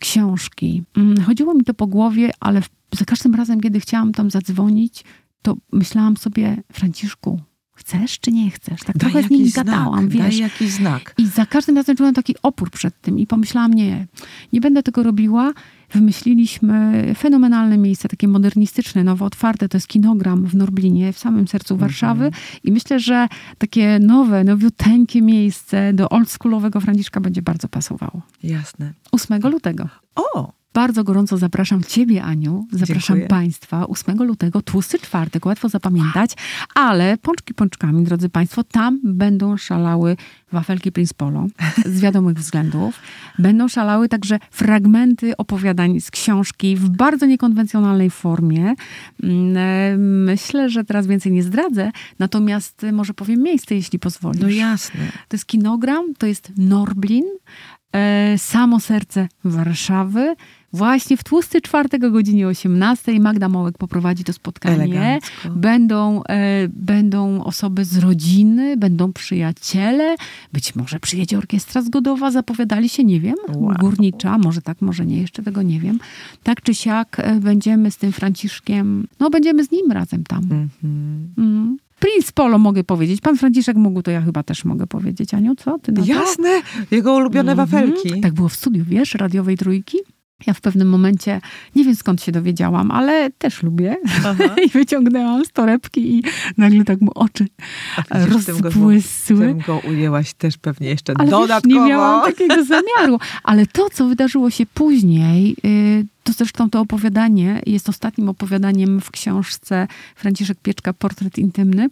[0.00, 0.82] książki.
[0.96, 2.62] Mm, Chodziło mi to po głowie, ale
[2.98, 5.04] za każdym razem, kiedy chciałam tam zadzwonić,
[5.42, 7.40] to myślałam sobie, Franciszku,
[7.72, 8.80] chcesz czy nie chcesz?
[8.80, 10.20] Tak trochę z nim jakiś gadałam, znak, wiesz.
[10.22, 11.14] daj jakiś znak.
[11.18, 14.06] I za każdym razem czułam taki opór przed tym i pomyślałam, nie,
[14.52, 15.52] nie będę tego robiła.
[15.92, 21.76] Wymyśliliśmy fenomenalne miejsce, takie modernistyczne, nowo otwarte, to jest kinogram w Norblinie, w samym sercu
[21.76, 22.30] Warszawy
[22.64, 23.28] i myślę, że
[23.58, 28.22] takie nowe, nowiuteńkie miejsce do oldschoolowego Franciszka będzie bardzo pasowało.
[28.42, 28.92] Jasne.
[29.12, 29.88] 8 lutego.
[30.14, 32.66] O, Bardzo gorąco zapraszam Ciebie, Aniu.
[32.72, 33.28] Zapraszam Dziękuję.
[33.28, 36.30] Państwa 8 lutego, tłusty czwartek, łatwo zapamiętać,
[36.74, 40.16] ale pączki pączkami, drodzy Państwo, tam będą szalały
[40.52, 41.46] wafelki Prince Polo
[41.86, 43.00] z wiadomych względów.
[43.38, 48.74] Będą szalały także fragmenty opowiadań z książki w bardzo niekonwencjonalnej formie.
[49.22, 54.42] Mm, e, Myślę, że teraz więcej nie zdradzę, natomiast może powiem miejsce, jeśli pozwolisz.
[54.42, 55.00] no jasne.
[55.28, 57.24] To jest kinogram, to jest Norblin,
[57.92, 60.34] e, samo serce Warszawy.
[60.72, 64.74] Właśnie w tłusty czwartek o godzinie 18 Magda Mołek poprowadzi to spotkanie.
[64.84, 65.30] Elegancko.
[65.56, 70.16] Będą, e, będą osoby z rodziny, będą przyjaciele,
[70.52, 73.74] być może przyjedzie orkiestra zgodowa, zapowiadali się, nie wiem, Wow.
[73.80, 75.98] górnicza, może tak, może nie, jeszcze tego nie wiem.
[76.42, 80.42] Tak czy siak e, będziemy z tym Franciszkiem, no będziemy z nim razem tam.
[80.42, 80.68] Mhm.
[81.38, 81.76] Mm.
[82.00, 83.20] Prince Polo mogę powiedzieć.
[83.20, 85.34] Pan Franciszek mógł, to ja chyba też mogę powiedzieć.
[85.34, 85.78] Aniu, co?
[85.78, 86.06] Ty na to?
[86.06, 86.48] Jasne,
[86.90, 87.68] jego ulubione Mhm.
[87.68, 88.20] wafelki.
[88.20, 89.98] Tak było w studiu, wiesz, radiowej trójki.
[90.46, 91.40] Ja w pewnym momencie,
[91.76, 93.96] nie wiem skąd się dowiedziałam, ale też lubię.
[94.26, 94.44] Aha.
[94.66, 96.22] I wyciągnęłam z torebki i
[96.56, 97.46] nagle tak mu oczy
[98.10, 99.38] rozbłysły.
[99.38, 101.74] tym go ujęłaś też pewnie jeszcze Ale wiesz, dodatkowo.
[101.74, 103.18] nie miałam takiego zamiaru.
[103.42, 109.10] Ale to, co wydarzyło się później, y, To zresztą to opowiadanie jest ostatnim opowiadaniem w
[109.10, 111.88] książce Franciszek Pieczka Portret Intymny.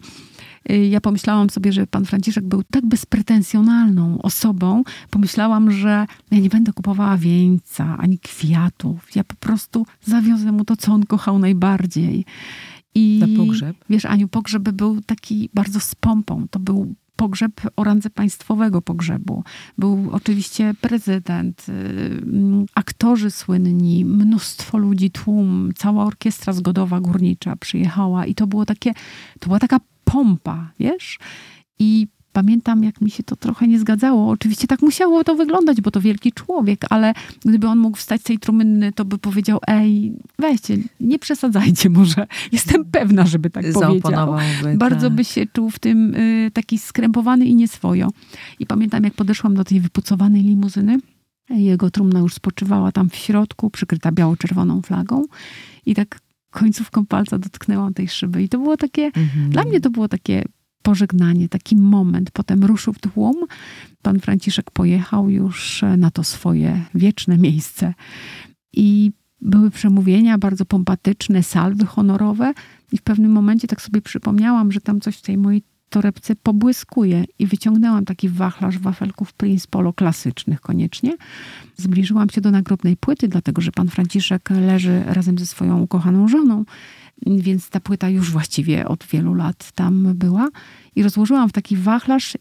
[0.71, 4.83] Y, ja pomyślałam sobie, że pan Franciszek był tak bezpretensjonalną osobą.
[5.09, 9.15] Pomyślałam, że ja nie będę kupowała wieńca ani kwiatów.
[9.15, 12.25] Ja po prostu zawiozę mu to, co on kochał najbardziej.
[12.95, 13.77] I Na pogrzeb?
[13.89, 16.47] Wiesz, Aniu, pogrzeb był taki bardzo z pompą.
[16.51, 19.43] To był pogrzeb o randze państwowego pogrzebu.
[19.77, 22.21] Był oczywiście prezydent, y,
[22.75, 28.93] aktorzy słynni, mnóstwo ludzi, tłum, cała orkiestra zgodowa górnicza przyjechała i to było takie,
[29.39, 29.79] to była taka
[30.11, 31.19] pompa, wiesz?
[31.79, 34.29] I pamiętam, jak mi się to trochę nie zgadzało.
[34.29, 37.13] Oczywiście tak musiało to wyglądać, bo to wielki człowiek, ale
[37.45, 42.27] gdyby on mógł wstać z tej trumny, to by powiedział, ej, weźcie, nie przesadzajcie może.
[42.51, 44.35] Jestem pewna, żeby tak powiedział.
[44.75, 45.15] Bardzo tak.
[45.15, 48.07] by się czuł w tym y, taki skrępowany i nieswojo.
[48.59, 50.97] I pamiętam, jak podeszłam do tej wypucowanej limuzyny,
[51.49, 55.23] jego trumna już spoczywała tam w środku, przykryta biało-czerwoną flagą
[55.85, 56.19] i tak
[56.49, 58.43] końcówką palca dotknęłam tej szyby.
[58.43, 59.49] I to było takie, mhm.
[59.49, 60.43] dla mnie to było takie
[60.81, 62.31] pożegnanie, taki moment.
[62.31, 63.35] Potem ruszył w tłum.
[64.01, 67.93] Pan Franciszek pojechał już na to swoje wieczne miejsce.
[68.73, 72.53] I były przemówienia bardzo pompatyczne, salwy honorowe.
[72.91, 77.25] I w pewnym momencie tak sobie przypomniałam, że tam coś w tej mojej torebce pobłyskuje
[77.39, 81.17] i wyciągnęłam taki wachlarz wafelków Prince Polo klasycznych koniecznie.
[81.75, 86.65] Zbliżyłam się do nagrobnej płyty, dlatego że pan Franciszek leży razem ze swoją ukochaną żoną,
[87.25, 90.49] więc ta płyta już właściwie od wielu lat tam była.
[90.95, 92.37] I rozłożyłam w taki wachlarz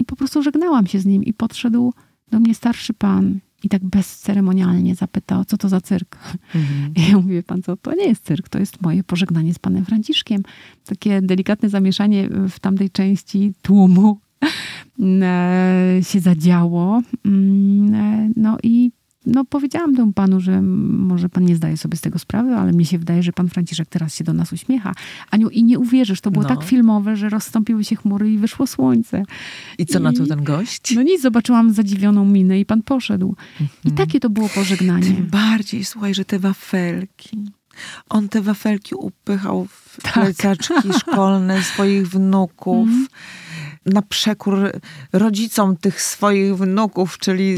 [0.00, 1.92] i po prostu żegnałam się z nim i podszedł
[2.30, 6.18] do mnie starszy pan i tak bezceremonialnie zapytał, co to za cyrk.
[6.54, 6.92] Mhm.
[6.96, 9.84] I ja mówię, pan co, to nie jest cyrk, to jest moje pożegnanie z panem
[9.84, 10.42] Franciszkiem.
[10.84, 14.18] Takie delikatne zamieszanie w tamtej części tłumu
[15.22, 17.02] e, się zadziało.
[17.24, 18.92] Mm, e, no i
[19.26, 22.86] no, powiedziałam temu panu, że może pan nie zdaje sobie z tego sprawy, ale mi
[22.86, 24.92] się wydaje, że pan Franciszek teraz się do nas uśmiecha.
[25.30, 26.48] Aniu, i nie uwierzysz, to było no.
[26.48, 29.22] tak filmowe, że rozstąpiły się chmury i wyszło słońce.
[29.78, 30.94] I co I, na to ten gość?
[30.94, 33.36] No nic, zobaczyłam zadziwioną minę i pan poszedł.
[33.60, 33.68] Mhm.
[33.84, 35.06] I takie to było pożegnanie.
[35.06, 37.38] Tym bardziej, słuchaj, że te wafelki.
[38.08, 40.12] On te wafelki upychał w tak.
[40.12, 42.88] plecaczki szkolne swoich wnuków.
[42.88, 43.06] Mhm
[43.86, 44.72] na przekór
[45.12, 47.56] rodzicom tych swoich wnuków, czyli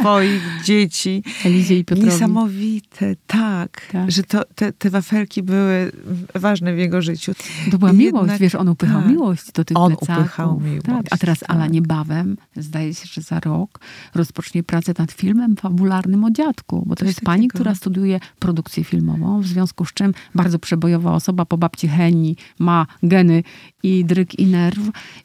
[0.00, 1.22] swoich dzieci.
[1.44, 2.10] Elizie i Piotrowi.
[2.10, 4.10] Niesamowite, tak, tak.
[4.10, 5.92] że to, te, te wafelki były
[6.34, 7.32] ważne w jego życiu.
[7.70, 10.24] To była miłość, Jednak, wiesz, on upychał tak, miłość do tych On plecaków.
[10.24, 10.86] upychał miłość.
[10.86, 11.06] Tak.
[11.10, 11.50] A teraz tak.
[11.50, 13.80] Ala niebawem, zdaje się, że za rok
[14.14, 18.84] rozpocznie pracę nad filmem fabularnym o dziadku, bo to, to jest pani, która studiuje produkcję
[18.84, 23.42] filmową, w związku z czym bardzo przebojowa osoba po babci Heni ma geny
[23.82, 24.78] i dryk i nerw.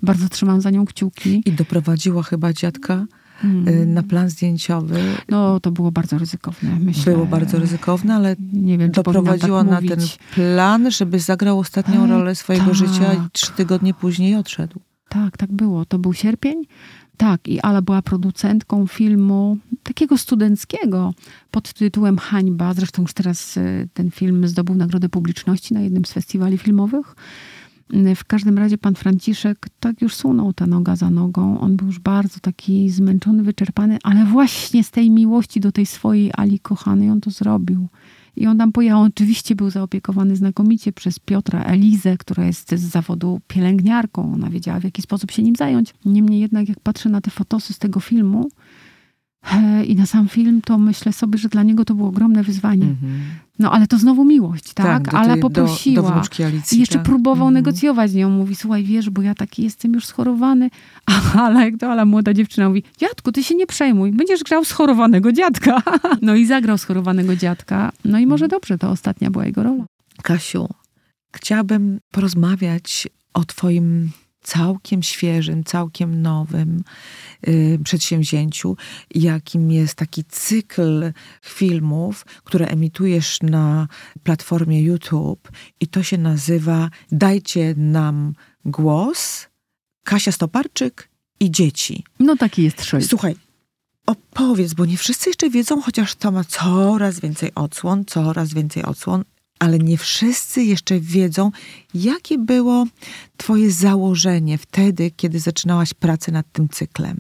[0.04, 1.42] Bardzo trzymam za nią kciuki.
[1.46, 3.06] I doprowadziła chyba dziadka
[3.42, 3.94] hmm.
[3.94, 5.00] na plan zdjęciowy.
[5.30, 7.14] No, to było bardzo ryzykowne, myślę.
[7.14, 9.90] Było bardzo ryzykowne, ale nie wiem, doprowadziła tak na mówić.
[9.90, 12.76] ten plan, żeby zagrał ostatnią e, rolę swojego tak.
[12.76, 14.80] życia i trzy tygodnie później odszedł.
[15.10, 15.86] Tak, tak było.
[15.86, 16.64] To był sierpień.
[17.18, 21.14] Tak, i Ala była producentką filmu takiego studenckiego
[21.52, 22.74] pod tytułem Hańba.
[22.74, 27.16] Zresztą już teraz e, ten film zdobył Nagrodę Publiczności na jednym z festiwali filmowych.
[28.16, 31.60] W każdym razie pan Franciszek tak już sunął ta noga za nogą.
[31.60, 36.32] On był już bardzo taki zmęczony, wyczerpany, ale właśnie z tej miłości do tej swojej
[36.38, 37.88] Ali kochanej on to zrobił.
[38.36, 39.02] I on tam pojechał.
[39.02, 44.34] oczywiście był zaopiekowany znakomicie przez Piotra Elizę, która jest z zawodu pielęgniarką.
[44.34, 45.94] Ona wiedziała, w jaki sposób się nim zająć.
[46.06, 48.50] Niemniej jednak, jak patrzę na te fotosy z tego filmu,
[49.86, 52.84] i na sam film, to myślę sobie, że dla niego to było ogromne wyzwanie.
[52.84, 53.46] Mm -hmm.
[53.60, 55.06] No ale to znowu miłość, tak?
[55.06, 56.12] tak ale poprosiła.
[56.12, 57.04] Do, do Alicji, I jeszcze tak?
[57.04, 57.66] próbował mm -hmm.
[57.66, 58.30] negocjować z nią.
[58.30, 60.70] Mówi, słuchaj, wiesz, bo ja taki jestem już schorowany.
[61.44, 65.32] Ale jak to ale młoda dziewczyna mówi, dziadku, ty się nie przejmuj, będziesz grał schorowanego
[65.32, 65.82] dziadka.
[66.22, 67.92] No i zagrał schorowanego dziadka.
[68.06, 69.86] No i może dobrze, to ostatnia była jego rola.
[70.24, 70.68] Kasiu,
[71.36, 74.12] chciałabym porozmawiać o twoim
[74.46, 76.84] całkiem świeżym, całkiem nowym
[77.48, 78.78] y, przedsięwzięciu,
[79.16, 83.88] jakim jest taki cykl filmów, które emitujesz na
[84.24, 88.34] platformie YouTube i to się nazywa Dajcie nam
[88.66, 89.48] głos,
[90.04, 92.04] Kasia Stoparczyk i dzieci.
[92.20, 93.10] No taki jest sześć.
[93.10, 93.36] Słuchaj,
[94.06, 99.24] opowiedz, bo nie wszyscy jeszcze wiedzą, chociaż to ma coraz więcej odsłon, coraz więcej odsłon
[99.60, 101.52] ale nie wszyscy jeszcze wiedzą,
[101.94, 102.86] jakie było
[103.38, 107.18] Twoje założenie wtedy, kiedy zaczynałaś pracę nad tym cyklem.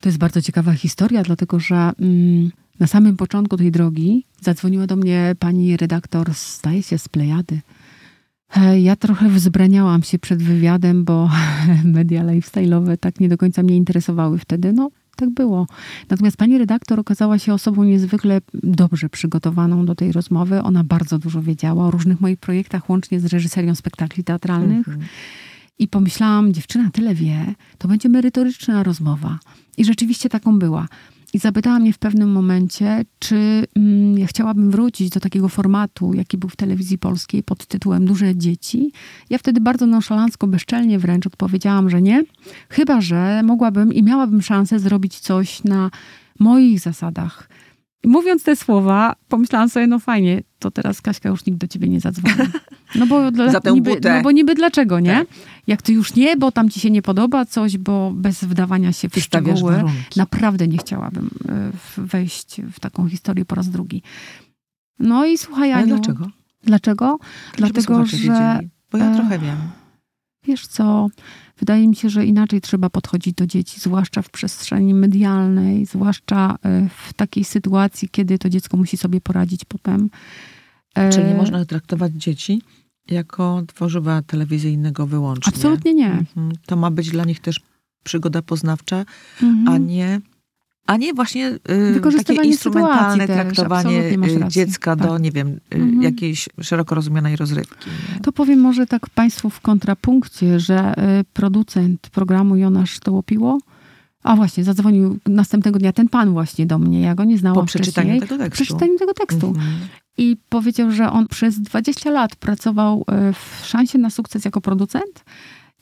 [0.00, 2.50] To jest bardzo ciekawa historia, dlatego że mm,
[2.80, 7.60] na samym początku tej drogi zadzwoniła do mnie pani redaktor, zdaje się, z Plejady.
[8.56, 11.30] E, ja trochę wzbraniałam się przed wywiadem, bo
[11.84, 14.72] media lifestyle'owe tak nie do końca mnie interesowały wtedy.
[14.72, 14.90] No,
[15.26, 15.66] tak było.
[16.10, 20.62] Natomiast pani redaktor okazała się osobą niezwykle dobrze przygotowaną do tej rozmowy.
[20.62, 24.88] Ona bardzo dużo wiedziała o różnych moich projektach, łącznie z reżyserią spektakli teatralnych.
[24.88, 25.06] Mhm.
[25.78, 29.38] I pomyślałam, dziewczyna tyle wie, to będzie merytoryczna rozmowa.
[29.76, 30.88] I rzeczywiście taką była.
[31.32, 36.38] I zapytała mnie w pewnym momencie, czy mm, ja chciałabym wrócić do takiego formatu, jaki
[36.38, 38.92] był w telewizji polskiej pod tytułem Duże dzieci.
[39.30, 42.22] Ja wtedy bardzo nonszalancko, bezczelnie wręcz odpowiedziałam, że nie.
[42.68, 45.90] Chyba, że mogłabym i miałabym szansę zrobić coś na
[46.38, 47.48] moich zasadach.
[48.04, 52.00] Mówiąc te słowa, pomyślałam sobie, no fajnie, to teraz Kaśka już nikt do ciebie nie
[52.00, 52.34] zadzwoni.
[52.94, 55.14] No bo, dla, niby, no bo niby dlaczego, nie?
[55.14, 55.26] Tak.
[55.66, 59.08] Jak ty już nie, bo tam ci się nie podoba coś, bo bez wdawania się
[59.08, 60.18] w Wystawiasz szczegóły, warunki.
[60.18, 64.02] naprawdę nie chciałabym e, wejść w taką historię po raz drugi.
[64.98, 66.26] No i słuchaj, Aniu, Ale dlaczego?
[66.64, 67.18] Dlaczego?
[67.56, 68.16] Dlatego, że...
[68.16, 69.56] Wiedzieli, bo ja trochę wiem.
[70.44, 71.08] Wiesz co,
[71.58, 76.88] wydaje mi się, że inaczej trzeba podchodzić do dzieci, zwłaszcza w przestrzeni medialnej, zwłaszcza e,
[76.88, 80.10] w takiej sytuacji, kiedy to dziecko musi sobie poradzić potem.
[81.12, 82.62] Czyli nie można traktować dzieci
[83.10, 85.52] jako tworzywa telewizyjnego wyłącznie.
[85.54, 86.10] Absolutnie nie.
[86.10, 86.52] Mhm.
[86.66, 87.60] To ma być dla nich też
[88.04, 89.04] przygoda poznawcza,
[89.42, 89.68] mhm.
[89.68, 90.20] a nie
[90.86, 95.08] a nie właśnie y, takie instrumentalne też, traktowanie y, dziecka tak.
[95.08, 96.02] do, nie wiem, y, mhm.
[96.02, 97.90] jakiejś szeroko rozumianej rozrywki.
[97.90, 98.20] Nie?
[98.20, 100.94] To powiem może tak Państwu w kontrapunkcie, że
[101.32, 103.58] producent programu Jonasz Tołopiło
[104.22, 107.00] a właśnie, zadzwonił następnego dnia ten pan właśnie do mnie.
[107.00, 108.28] Ja go nie znałam po przeczytaniu wcześniej.
[108.28, 108.58] tego tekstu.
[108.58, 109.46] Po przeczytaniu tego tekstu.
[109.46, 109.66] Mhm.
[110.18, 115.24] I powiedział, że on przez 20 lat pracował w szansie na sukces jako producent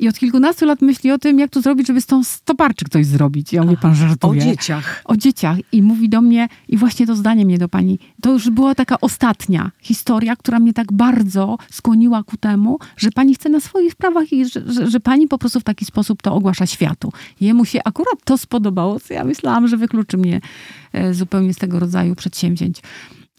[0.01, 3.07] i od kilkunastu lat myśli o tym, jak to zrobić, żeby z tą stoparczy coś
[3.07, 3.53] zrobić.
[3.53, 4.43] Ja mówię, pan żartuje.
[4.43, 5.03] O dzieciach.
[5.05, 5.59] O dzieciach.
[5.73, 9.01] I mówi do mnie, i właśnie to zdanie mnie do pani, to już była taka
[9.01, 14.33] ostatnia historia, która mnie tak bardzo skłoniła ku temu, że pani chce na swoich sprawach
[14.33, 17.13] i że, że, że pani po prostu w taki sposób to ogłasza światu.
[17.41, 20.41] Jemu się akurat to spodobało, co ja myślałam, że wykluczy mnie
[20.93, 22.83] e, zupełnie z tego rodzaju przedsięwzięć.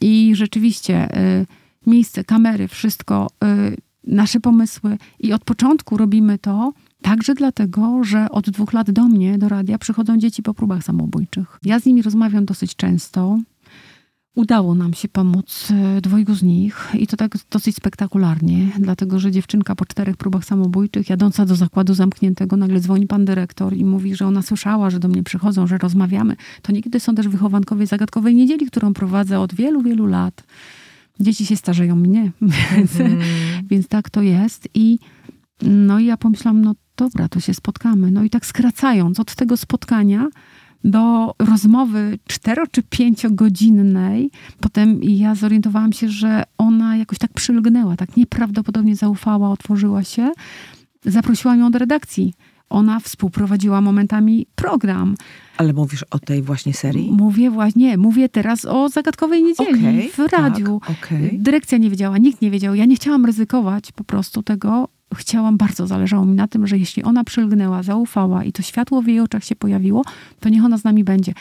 [0.01, 1.45] I rzeczywiście e,
[1.87, 3.71] miejsce, kamery, wszystko e,
[4.03, 9.37] nasze pomysły i od początku robimy to także dlatego, że od dwóch lat do mnie,
[9.37, 11.59] do radia, przychodzą dzieci po próbach samobójczych.
[11.63, 13.39] Ja z nimi rozmawiam dosyć często.
[14.35, 19.31] Udało nam się pomóc e, dwojgu z nich i to tak dosyć spektakularnie, dlatego że
[19.31, 24.15] dziewczynka po czterech próbach samobójczych, jadąca do zakładu zamkniętego, nagle dzwoni pan dyrektor i mówi,
[24.15, 26.35] że ona słyszała, że do mnie przychodzą, że rozmawiamy.
[26.61, 30.43] To niekiedy są też wychowankowie zagadkowej niedzieli, którą prowadzę od wielu, wielu lat
[31.21, 32.31] dzieci się starzeją mnie,
[32.75, 33.19] więc, mm.
[33.69, 34.69] więc tak to jest.
[34.73, 34.99] I
[35.61, 38.11] no i ja pomyślałam, no dobra, to się spotkamy.
[38.11, 40.27] No i tak skracając od tego spotkania
[40.83, 48.17] do rozmowy cztero czy pięciogodzinnej, potem ja zorientowałam się, że ona jakoś tak przylgnęła, tak
[48.17, 50.31] nieprawdopodobnie zaufała, otworzyła się.
[51.05, 52.33] Zaprosiłam ją do redakcji.
[52.71, 55.15] Ona współprowadziła momentami program.
[55.57, 57.11] Ale mówisz o tej właśnie serii?
[57.11, 60.81] Mówię właśnie, mówię teraz o Zagadkowej Niedzieli okay, w radiu.
[60.87, 61.31] Tak, okay.
[61.33, 62.75] Dyrekcja nie wiedziała, nikt nie wiedział.
[62.75, 64.87] Ja nie chciałam ryzykować po prostu tego.
[65.15, 69.07] Chciałam, bardzo zależało mi na tym, że jeśli ona przylgnęła, zaufała i to światło w
[69.07, 70.01] jej oczach się pojawiło,
[70.39, 71.33] to niech ona z nami będzie.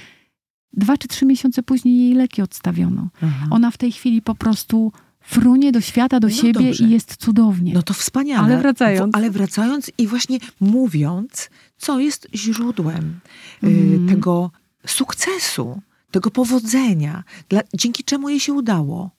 [0.73, 3.09] Dwa czy trzy miesiące później jej leki odstawiono.
[3.23, 3.47] Aha.
[3.51, 4.93] Ona w tej chwili po prostu
[5.31, 6.85] frunie do świata, do no siebie dobrze.
[6.85, 7.73] i jest cudownie.
[7.75, 8.45] No to wspaniale.
[8.45, 9.17] Ale wracając.
[9.17, 13.21] ale wracając i właśnie mówiąc, co jest źródłem
[13.63, 14.09] mm.
[14.09, 14.51] tego
[14.87, 19.11] sukcesu, tego powodzenia, dla, dzięki czemu jej się udało.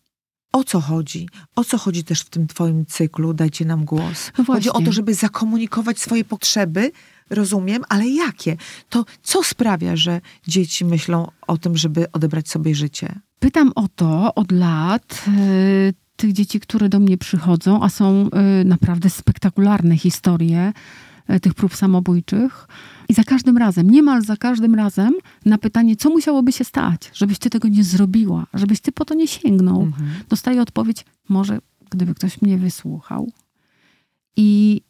[0.52, 1.30] O co chodzi?
[1.56, 3.34] O co chodzi też w tym twoim cyklu?
[3.34, 4.32] Dajcie nam głos.
[4.38, 6.92] No chodzi o to, żeby zakomunikować swoje potrzeby,
[7.30, 8.58] rozumiem, ale jakie?
[8.90, 13.20] To co sprawia, że dzieci myślą o tym, żeby odebrać sobie życie?
[13.42, 15.26] Pytam o to od lat.
[15.28, 20.74] Yy, tych dzieci, które do mnie przychodzą, a są yy, naprawdę spektakularne historie
[21.30, 22.68] yy, tych prób samobójczych.
[23.10, 25.14] I za każdym razem, niemal za każdym razem,
[25.46, 29.14] na pytanie, co musiałoby się stać, żebyś ty tego nie zrobiła, żebyś ty po to
[29.14, 30.12] nie sięgnął, mhm.
[30.30, 33.32] dostaję odpowiedź, może gdyby ktoś mnie wysłuchał.
[34.38, 34.82] I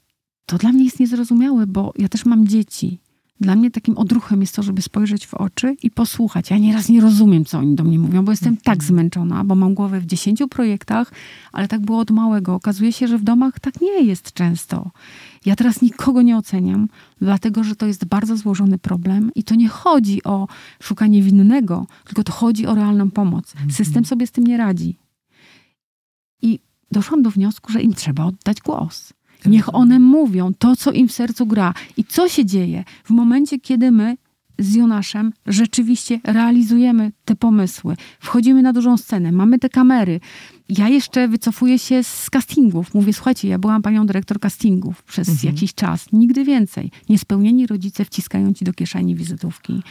[0.45, 2.99] to dla mnie jest niezrozumiałe, bo ja też mam dzieci.
[3.41, 6.49] Dla mnie takim odruchem jest to, żeby spojrzeć w oczy i posłuchać.
[6.49, 9.73] Ja nieraz nie rozumiem, co oni do mnie mówią, bo jestem tak zmęczona, bo mam
[9.73, 11.11] głowę w dziesięciu projektach,
[11.51, 12.55] ale tak było od małego.
[12.55, 14.91] Okazuje się, że w domach tak nie jest często.
[15.45, 16.87] Ja teraz nikogo nie oceniam,
[17.21, 20.47] dlatego że to jest bardzo złożony problem i to nie chodzi o
[20.81, 23.53] szukanie winnego, tylko to chodzi o realną pomoc.
[23.69, 24.97] System sobie z tym nie radzi.
[26.41, 26.59] I
[26.91, 29.13] doszłam do wniosku, że im trzeba oddać głos.
[29.45, 31.73] Niech one mówią to, co im w sercu gra.
[31.97, 34.17] I co się dzieje w momencie, kiedy my
[34.59, 37.95] z Jonaszem rzeczywiście realizujemy te pomysły.
[38.19, 40.19] Wchodzimy na dużą scenę, mamy te kamery.
[40.78, 42.93] Ja jeszcze wycofuję się z castingów.
[42.93, 45.53] Mówię, słuchajcie, ja byłam panią dyrektor castingów przez mhm.
[45.53, 46.05] jakiś czas.
[46.13, 46.91] Nigdy więcej.
[47.09, 49.74] Niespełnieni rodzice wciskają ci do kieszeni wizytówki.
[49.74, 49.82] Wow.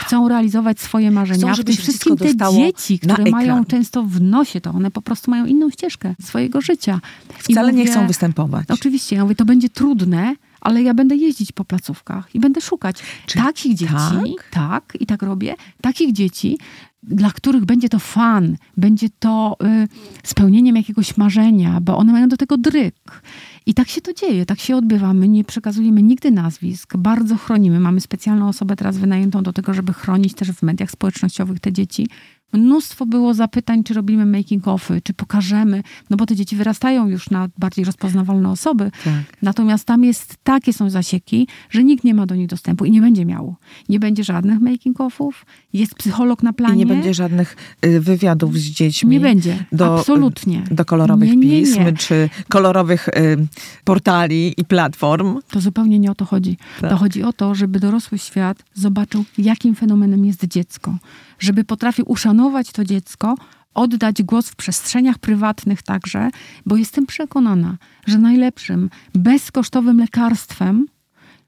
[0.00, 1.52] Chcą realizować swoje marzenia.
[1.52, 5.30] Chcą, w tym wszystkim te dzieci, które mają często w nosie to, one po prostu
[5.30, 7.00] mają inną ścieżkę swojego życia.
[7.38, 8.66] Wcale mówię, nie chcą występować.
[8.70, 13.02] Oczywiście, ja mówię, to będzie trudne, ale ja będę jeździć po placówkach i będę szukać
[13.26, 14.50] Czy takich dzieci, tak?
[14.50, 16.58] tak, i tak robię, takich dzieci,
[17.02, 19.88] dla których będzie to fan, będzie to y,
[20.22, 23.22] spełnieniem jakiegoś marzenia, bo one mają do tego dryk.
[23.66, 25.14] I tak się to dzieje, tak się odbywa.
[25.14, 27.80] My nie przekazujemy nigdy nazwisk, bardzo chronimy.
[27.80, 32.08] Mamy specjalną osobę teraz wynajętą do tego, żeby chronić też w mediach społecznościowych te dzieci,
[32.52, 37.48] Mnóstwo było zapytań, czy robimy making-offy, czy pokażemy, no bo te dzieci wyrastają już na
[37.58, 38.90] bardziej rozpoznawalne osoby.
[39.04, 39.14] Tak.
[39.42, 43.00] Natomiast tam jest, takie są zasieki, że nikt nie ma do nich dostępu i nie
[43.00, 43.54] będzie miał.
[43.88, 45.32] Nie będzie żadnych making-offów,
[45.72, 46.74] jest psycholog na planie.
[46.74, 49.10] I nie będzie żadnych y, wywiadów z dziećmi.
[49.10, 50.64] Nie będzie, do, absolutnie.
[50.70, 51.92] Do kolorowych nie, nie, pism, nie.
[51.92, 53.46] czy kolorowych y,
[53.84, 55.38] portali i platform.
[55.50, 56.56] To zupełnie nie o to chodzi.
[56.80, 56.90] Tak.
[56.90, 60.94] To chodzi o to, żeby dorosły świat zobaczył, jakim fenomenem jest dziecko
[61.40, 62.39] żeby potrafił uszanować
[62.72, 63.34] to dziecko,
[63.74, 66.30] oddać głos w przestrzeniach prywatnych także,
[66.66, 67.76] bo jestem przekonana,
[68.06, 70.86] że najlepszym, bezkosztowym lekarstwem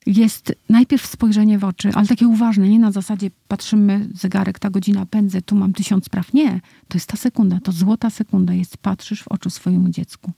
[0.07, 5.07] jest najpierw spojrzenie w oczy, ale takie uważne, nie na zasadzie patrzymy zegarek, ta godzina
[5.07, 6.33] pędzę, tu mam tysiąc spraw.
[6.33, 10.33] Nie, to jest ta sekunda, to złota sekunda jest, patrzysz w oczy swojemu dziecku.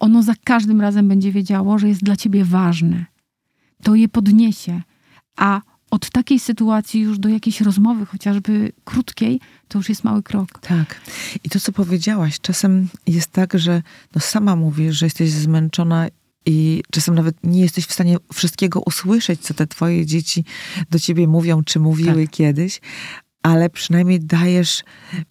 [0.00, 3.06] Ono za każdym razem będzie wiedziało, że jest dla ciebie ważne.
[3.82, 4.82] To je podniesie,
[5.36, 5.60] a
[5.90, 10.48] od takiej sytuacji już do jakiejś rozmowy, chociażby krótkiej, to już jest mały krok.
[10.60, 11.00] Tak.
[11.44, 13.82] I to, co powiedziałaś, czasem jest tak, że
[14.14, 16.08] no sama mówisz, że jesteś zmęczona
[16.46, 20.44] i czasem nawet nie jesteś w stanie wszystkiego usłyszeć, co te twoje dzieci
[20.90, 22.30] do ciebie mówią, czy mówiły tak.
[22.30, 22.80] kiedyś,
[23.42, 24.84] ale przynajmniej dajesz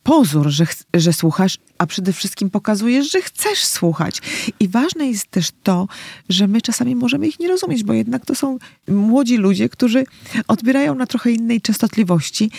[0.03, 4.22] pozór, że, że słuchasz, a przede wszystkim pokazujesz, że chcesz słuchać.
[4.60, 5.88] I ważne jest też to,
[6.30, 10.03] że my czasami możemy ich nie rozumieć, bo jednak to są młodzi ludzie, którzy
[10.47, 12.51] odbierają na trochę innej częstotliwości,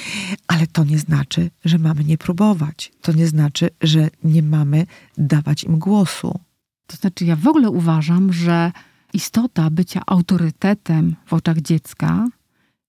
[0.47, 2.93] ale to nie znaczy, że mamy nie próbować.
[3.03, 4.87] To nie znaczy, że nie mamy
[5.19, 6.41] dawać im głosu.
[6.87, 8.73] To znaczy, ja w ogóle uważam, że
[9.13, 12.29] istota bycia autorytetem w oczach dziecka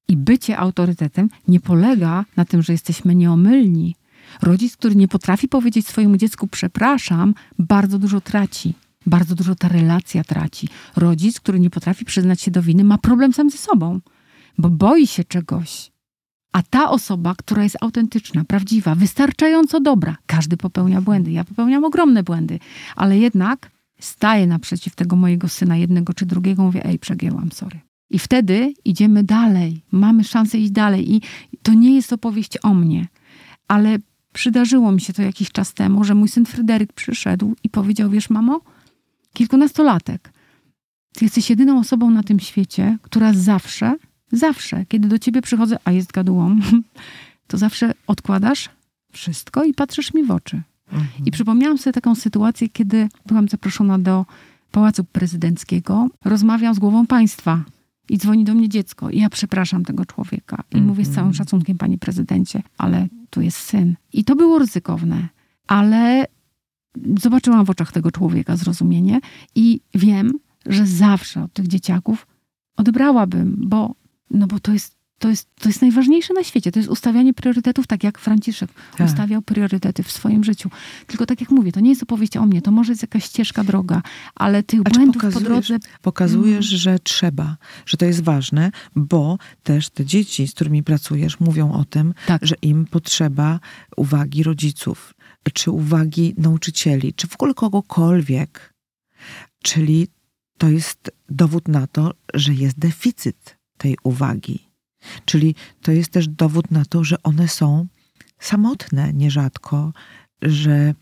[0.10, 3.95] i bycie autorytetem nie polega na tym, że jesteśmy nieomylni.
[4.41, 8.74] Rodzic, który nie potrafi powiedzieć swojemu dziecku przepraszam, bardzo dużo traci.
[9.05, 10.68] Bardzo dużo ta relacja traci.
[10.95, 13.99] Rodzic, który nie potrafi przyznać się do winy, ma problem sam ze sobą,
[14.57, 15.91] bo boi się czegoś.
[16.51, 21.32] A ta osoba, która jest autentyczna, prawdziwa, wystarczająco dobra, każdy popełnia błędy.
[21.32, 22.60] Ja popełniam ogromne błędy,
[22.95, 27.88] ale jednak staję naprzeciw tego mojego syna, jednego czy drugiego, mówię: Ej, przegięłam, sorry.
[28.10, 31.16] I wtedy idziemy dalej, mamy szansę iść dalej.
[31.16, 31.22] I
[31.64, 33.07] to nie jest opowieść o mnie,
[33.68, 33.97] ale
[34.34, 38.30] przydarzyło mi się to jakiś czas temu, że mój syn Fryderyk przyszedł i powiedział: Wiesz,
[38.30, 38.62] mamo,
[39.34, 40.34] kilkunastolatek,
[41.14, 43.95] ty jesteś jedyną osobą na tym świecie, która zawsze,
[44.32, 46.60] zawsze, kiedy do ciebie przychodzę, a jest gadułą,
[47.47, 48.70] to zawsze odkładasz
[49.12, 50.62] wszystko i patrzysz mi w oczy.
[50.91, 51.26] Mhm.
[51.26, 54.26] I przypomniałam sobie taką sytuację, kiedy byłam zaproszona do
[54.72, 57.64] Pałacu Prezydenckiego, rozmawiam z głową państwa
[58.10, 59.10] i dzwoni do mnie dziecko.
[59.10, 60.64] I ja przepraszam tego człowieka.
[60.72, 60.89] I mm -hmm.
[60.89, 61.34] mówię z całym mhm.
[61.34, 63.95] szacunkiem, panie prezydencie, ale tu jest syn.
[64.14, 65.30] I to było ryzykowne,
[65.68, 66.26] ale
[67.20, 69.20] zobaczyłam w oczach tego człowieka zrozumienie
[69.55, 72.28] i wiem, że zawsze od tych dzieciaków
[72.78, 73.95] odebrałabym, bo,
[74.32, 76.72] no bo to jest to jest, to jest najważniejsze na świecie.
[76.72, 79.07] To jest ustawianie priorytetów, tak jak Franciszek tak.
[79.07, 80.70] ustawiał priorytety w swoim życiu.
[81.07, 83.63] Tylko tak jak mówię, to nie jest opowieść o mnie, to może jest jakaś ścieżka,
[83.63, 84.01] droga,
[84.36, 85.78] ale tych A błędów po drodze...
[86.01, 86.80] Pokazujesz, mm.
[86.80, 91.86] że trzeba, że to jest ważne, bo też te dzieci, z którymi pracujesz, mówią o
[91.86, 92.45] tym, tak.
[92.45, 93.59] że im potrzeba
[93.97, 95.13] uwagi rodziców,
[95.53, 98.74] czy uwagi nauczycieli, czy w ogóle kogokolwiek.
[99.63, 100.07] Czyli
[100.57, 104.68] to jest dowód na to, że jest deficyt tej uwagi
[105.26, 107.88] Czyli to jest też dowód na to, że one są
[108.39, 109.93] samotne nierzadko,
[110.41, 110.93] że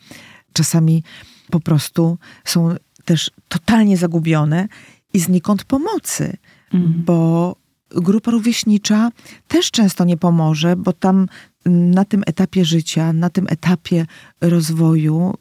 [0.53, 1.03] czasami
[1.49, 2.75] po prostu są
[3.05, 4.67] też totalnie zagubione
[5.13, 6.37] i znikąd pomocy,
[6.73, 7.03] mhm.
[7.05, 7.55] bo
[7.89, 9.11] grupa rówieśnicza
[9.47, 11.27] też często nie pomoże, bo tam
[11.65, 14.05] na tym etapie życia, na tym etapie
[14.41, 15.33] rozwoju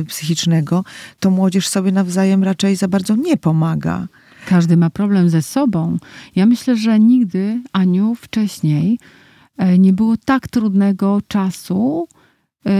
[0.00, 0.84] y, psychicznego,
[1.20, 4.08] to młodzież sobie nawzajem raczej za bardzo nie pomaga.
[4.46, 5.96] Każdy ma problem ze sobą.
[6.36, 8.98] Ja myślę, że nigdy, Aniu, wcześniej
[9.56, 12.08] e, nie było tak trudnego czasu
[12.66, 12.70] e,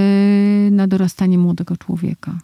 [0.70, 2.38] na dorastanie młodego człowieka.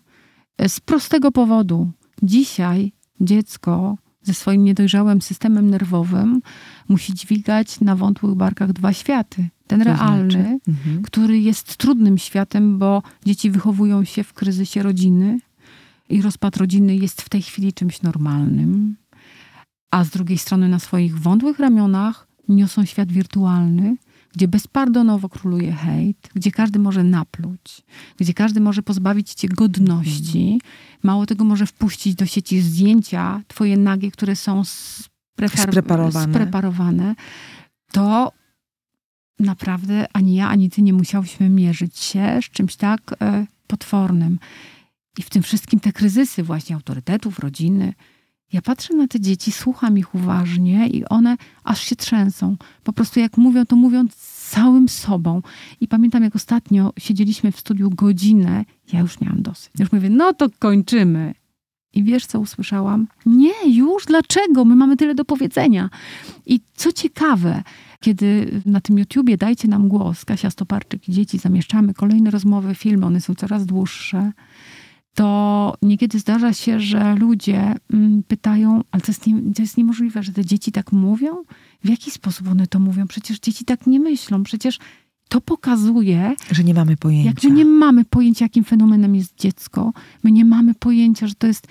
[0.58, 1.90] E, z prostego powodu.
[2.22, 6.40] Dzisiaj dziecko ze swoim niedojrzałym systemem nerwowym
[6.88, 9.48] musi dźwigać na wątłych barkach dwa światy.
[9.66, 10.58] Ten To realny, znaczy?
[10.68, 11.02] Mhm.
[11.02, 15.38] który jest trudnym światem, bo dzieci wychowują się w kryzysie rodziny
[16.08, 18.96] i rozpad rodziny jest w tej chwili czymś normalnym.
[19.90, 23.96] A z drugiej strony na swoich wątłych ramionach niosą świat wirtualny,
[24.34, 27.82] gdzie bezpardonowo króluje hejt, gdzie każdy może napluć,
[28.16, 30.60] gdzie każdy może pozbawić cię godności.
[31.02, 34.62] Mało tego, może wpuścić do sieci zdjęcia twoje nagie, które są
[35.56, 36.34] Spreparowane.
[36.34, 37.14] spreparowane.
[37.92, 38.32] To
[39.40, 44.38] naprawdę ani ja, ani ty nie musiałyśmy mierzyć się z czymś tak e, potwornym.
[45.18, 47.94] I w tym wszystkim te kryzysy właśnie autorytetów, rodziny.
[48.52, 52.56] Ja patrzę na te dzieci, słucham ich uważnie i one aż się trzęsą.
[52.84, 54.04] Po prostu jak mówią, to mówią
[54.50, 55.42] całym sobą.
[55.80, 59.70] I pamiętam, jak ostatnio siedzieliśmy w studiu godzinę, ja już miałam dosyć.
[59.78, 61.34] Już mówię, no to kończymy.
[61.94, 63.06] I wiesz, co usłyszałam?
[63.26, 64.64] Nie, już, dlaczego?
[64.64, 65.90] My mamy tyle do powiedzenia.
[66.46, 67.62] I co ciekawe,
[68.00, 73.06] kiedy na tym YouTubie dajcie nam głos, Kasia Stoparczyk i dzieci, zamieszczamy kolejne rozmowy, filmy,
[73.06, 74.32] one są coraz dłuższe,
[75.18, 80.22] to niekiedy zdarza się, że ludzie mm, pytają, ale to jest, nie, to jest niemożliwe,
[80.22, 81.36] że te dzieci tak mówią?
[81.84, 83.06] W jaki sposób one to mówią?
[83.06, 84.42] Przecież dzieci tak nie myślą.
[84.42, 84.78] Przecież
[85.28, 87.28] to pokazuje, Że nie mamy pojęcia.
[87.30, 89.92] jak my nie mamy pojęcia, jakim fenomenem jest dziecko.
[90.24, 91.66] My nie mamy pojęcia, że to jest,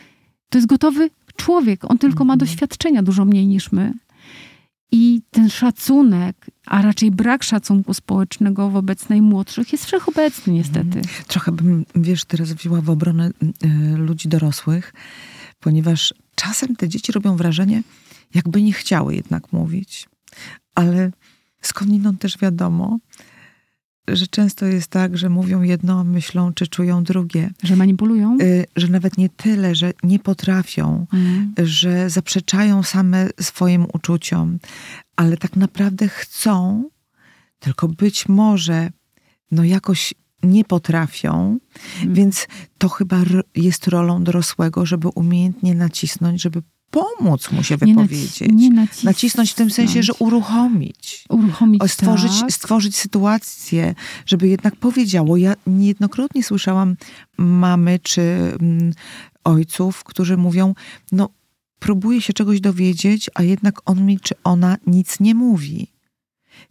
[0.50, 1.92] to jest gotowy człowiek.
[1.92, 2.40] On tylko ma Mhm.
[2.50, 3.94] doświadczenia dużo mniej niż my.
[4.92, 11.02] I ten szacunek, a raczej brak szacunku społecznego wobec najmłodszych jest wszechobecny niestety.
[11.28, 13.30] Trochę bym, wiesz, teraz wzięła w obronę
[13.64, 14.94] y, ludzi dorosłych,
[15.60, 17.84] ponieważ czasem te dzieci robią wrażenie,
[18.34, 20.10] jakby nie chciały jednak mówić.
[20.76, 21.12] Ale
[21.62, 23.00] skądinąd też wiadomo,
[24.08, 27.50] że często jest tak, że mówią jedno, myślą czy czują drugie.
[27.64, 28.38] Że manipulują.
[28.42, 31.54] Y, że nawet nie tyle, że nie potrafią, Mm.
[31.64, 34.60] że zaprzeczają same swoim uczuciom,
[35.16, 36.84] ale tak naprawdę chcą,
[37.60, 38.90] tylko być może
[39.52, 41.60] no jakoś nie potrafią,
[42.02, 42.14] Mm.
[42.14, 42.48] więc
[42.78, 43.18] to chyba
[43.56, 46.62] jest rolą dorosłego, żeby umiejętnie nacisnąć, żeby
[46.92, 48.40] pomóc mu się Nie, naci- wypowiedzieć.
[48.54, 49.04] nie nacisnąć.
[49.04, 51.26] Nacisnąć w tym sensie, że uruchomić.
[51.30, 52.52] uruchomić stworzyć, tak.
[52.52, 55.38] stworzyć sytuację, żeby jednak powiedziało.
[55.38, 56.96] Ja niejednokrotnie słyszałam
[57.38, 58.94] mamy czy mm,
[59.44, 60.76] ojców, którzy mówią,
[61.12, 61.30] no
[61.80, 65.88] próbuje się czegoś dowiedzieć, a jednak on mi czy ona nic nie mówi.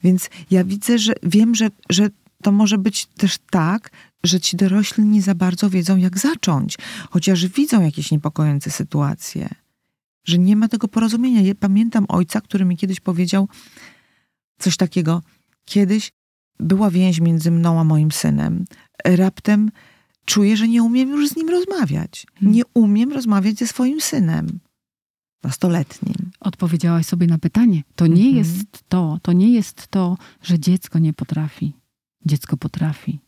[0.02, 2.08] Więc ja widzę, że wiem, że, że
[2.42, 3.90] to może być też tak,
[4.24, 6.78] że ci dorośli nie za bardzo wiedzą, jak zacząć,
[7.10, 9.48] chociaż widzą jakieś niepokojące sytuacje.
[10.26, 11.40] Że nie ma tego porozumienia.
[11.40, 13.48] Ja pamiętam ojca, który mi kiedyś powiedział
[14.58, 15.22] coś takiego.
[15.64, 16.12] Kiedyś
[16.60, 18.64] była więź między mną a moim synem.
[19.04, 19.70] Raptem
[20.24, 22.26] czuję, że nie umiem już z nim rozmawiać.
[22.34, 22.54] Hmm.
[22.54, 24.60] Nie umiem rozmawiać ze swoim synem.
[25.42, 26.14] Nastoletnim.
[26.40, 27.82] Odpowiedziałaś sobie na pytanie.
[27.96, 28.36] To nie Mhm.
[28.36, 31.72] jest to, to nie jest to, że dziecko nie potrafi.
[32.24, 33.18] Dziecko potrafi.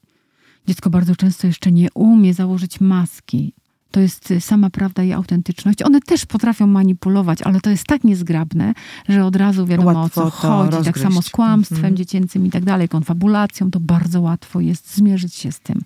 [0.66, 3.54] Dziecko bardzo często jeszcze nie umie założyć maski.
[3.90, 5.82] To jest y, sama prawda i autentyczność.
[5.82, 8.74] One też potrafią manipulować, ale to jest tak niezgrabne,
[9.08, 10.70] że od razu wiadomo Łatwo o co chodzi.
[10.70, 11.02] Tak rozgryźć.
[11.02, 11.96] samo z kłamstwem Mhm.
[11.96, 15.80] dziecięcym i tak dalej, konfabulacją, to bardzo łatwo jest zmierzyć się z tym.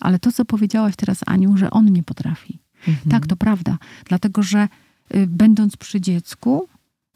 [0.00, 2.58] Ale to, co powiedziałaś teraz, Aniu, że on nie potrafi.
[2.88, 3.10] Mhm.
[3.10, 3.78] Tak, to prawda.
[4.04, 4.68] Dlatego, że
[5.14, 6.68] y, będąc przy dziecku,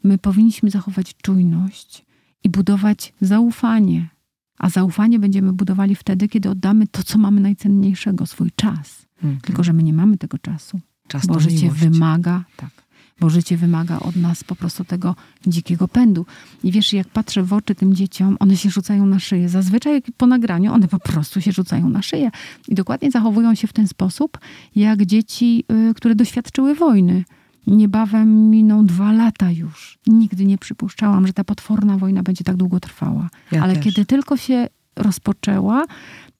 [0.03, 2.05] my powinniśmy zachować czujność
[2.43, 4.07] i budować zaufanie.
[4.57, 9.05] A zaufanie będziemy budowali wtedy, kiedy oddamy to, co mamy najcenniejszego, swój czas.
[9.23, 9.41] Mhm.
[9.41, 11.81] Tylko, że my nie mamy tego czasu, Czas bo życie miłość.
[11.81, 12.69] wymaga, tak,
[13.19, 15.15] bo życie wymaga od nas po prostu tego
[15.47, 16.25] dzikiego pędu.
[16.63, 19.49] I wiesz, jak patrzę w oczy tym dzieciom, one się rzucają na szyję.
[19.49, 22.31] Zazwyczaj jak po nagraniu one po prostu się rzucają na szyję.
[22.67, 24.37] I dokładnie zachowują się w ten sposób,
[24.75, 27.23] jak dzieci, y, które doświadczyły wojny.
[27.67, 29.99] Niebawem miną dwa lata już.
[30.07, 33.29] Nigdy nie przypuszczałam, że ta potworna wojna będzie tak długo trwała.
[33.51, 33.83] Ja Ale też.
[33.83, 35.85] kiedy tylko się rozpoczęła,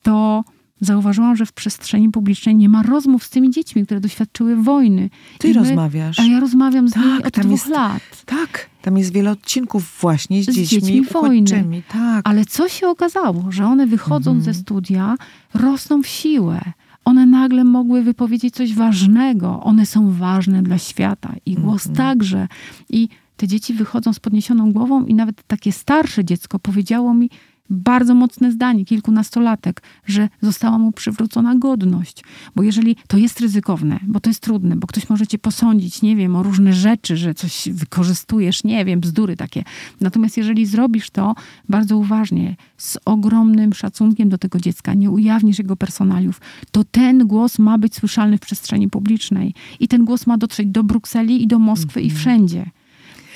[0.01, 0.43] to
[0.81, 5.09] zauważyłam, że w przestrzeni publicznej nie ma rozmów z tymi dziećmi, które doświadczyły wojny.
[5.37, 6.19] Ty my- rozmawiasz.
[6.19, 8.01] A ja rozmawiam z Tak, nimi od dwóch jest- lat.
[8.25, 11.81] Tak, tam jest wiele odcinków właśnie z, Z dziećmi, dziećmi wojny.
[11.91, 12.29] Tak.
[12.29, 14.53] Ale co się okazało, że one wychodząc Mhm.
[14.55, 15.15] ze studia
[15.53, 16.61] rosną w siłę.
[17.05, 19.63] One nagle mogły wypowiedzieć coś ważnego.
[19.63, 21.33] One są ważne dla świata.
[21.45, 21.95] I głos Mhm.
[21.95, 22.47] także.
[22.89, 27.29] I te dzieci wychodzą z podniesioną głową i nawet takie starsze dziecko powiedziało mi,
[27.71, 32.23] bardzo mocne zdanie, kilkunastolatek, że została mu przywrócona godność.
[32.55, 36.15] Bo jeżeli to jest ryzykowne, bo to jest trudne, bo ktoś może cię posądzić, nie
[36.15, 39.63] wiem, o różne rzeczy, że coś wykorzystujesz, nie wiem, bzdury takie.
[40.01, 41.35] Natomiast jeżeli zrobisz to
[41.69, 46.41] bardzo uważnie, z ogromnym szacunkiem do tego dziecka, nie ujawnisz jego personaliów,
[46.71, 49.53] to ten głos ma być słyszalny w przestrzeni publicznej.
[49.79, 52.13] I ten głos ma dotrzeć do Brukseli i do Moskwy mm -hmm.
[52.13, 52.19] i mhm.
[52.19, 52.71] wszędzie.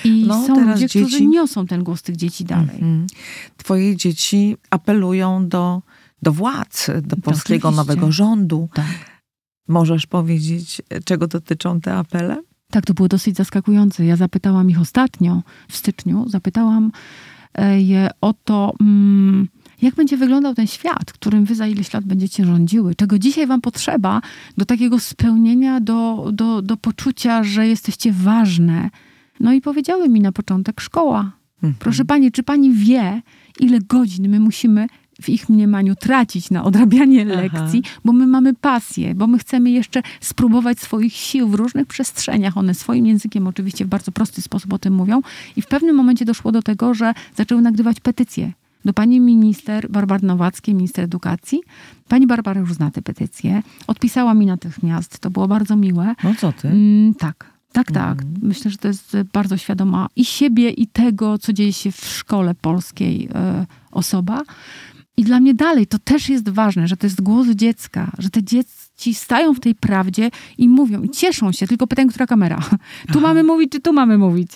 [0.04, 1.00] I no, są ludzie, dzieci...
[1.00, 2.78] którzy niosą ten głos tych dzieci dalej.
[2.80, 3.10] Mm -hmm.
[3.56, 5.82] Twoje dzieci apelują do,
[6.22, 7.94] do władz, do polskiego Oczywiście.
[7.94, 8.68] nowego rządu.
[8.74, 8.86] Tak.
[9.68, 12.42] Możesz powiedzieć, czego dotyczą te apele?
[12.70, 14.04] Tak, to było dosyć zaskakujące.
[14.04, 16.92] Ja zapytałam ich ostatnio, w styczniu, zapytałam
[17.54, 19.48] e, je o to, mm,
[19.82, 23.60] jak będzie wyglądał ten świat, którym wy za ileś lat będziecie rządziły, czego dzisiaj wam
[23.60, 24.20] potrzeba
[24.56, 28.90] do takiego spełnienia, do, do, do poczucia, że jesteście ważne.
[29.40, 31.32] No i powiedziały mi na początek szkoła.
[31.56, 31.74] Mhm.
[31.78, 33.22] Proszę pani, czy pani wie,
[33.60, 34.86] ile godzin my musimy
[35.22, 38.00] w ich mniemaniu tracić na odrabianie lekcji, Aha.
[38.04, 42.56] bo my mamy pasję, bo my chcemy jeszcze spróbować swoich sił w różnych przestrzeniach.
[42.56, 45.20] One swoim językiem oczywiście w bardzo prosty sposób o tym mówią.
[45.56, 48.52] I w pewnym momencie doszło do tego, że zaczęły nagrywać petycje
[48.84, 51.60] do pani minister Barbary Nowackiej, minister edukacji.
[52.08, 53.62] Pani Barbara już zna tę petycję.
[53.86, 55.18] Odpisała mi natychmiast.
[55.18, 56.14] To było bardzo miłe.
[56.24, 56.68] No co ty?
[56.68, 57.55] Mm, tak.
[57.72, 58.22] Tak, tak.
[58.22, 58.34] Mm.
[58.42, 62.54] Myślę, że to jest bardzo świadoma i siebie, i tego, co dzieje się w szkole
[62.54, 63.30] polskiej y,
[63.90, 64.42] osoba.
[65.16, 68.42] I dla mnie dalej to też jest ważne, że to jest głos dziecka, że te
[68.96, 72.58] dzieci stają w tej prawdzie i mówią, i cieszą się, tylko pytają, która kamera.
[73.12, 74.50] Tu mamy mówić, czy tu mamy mówić.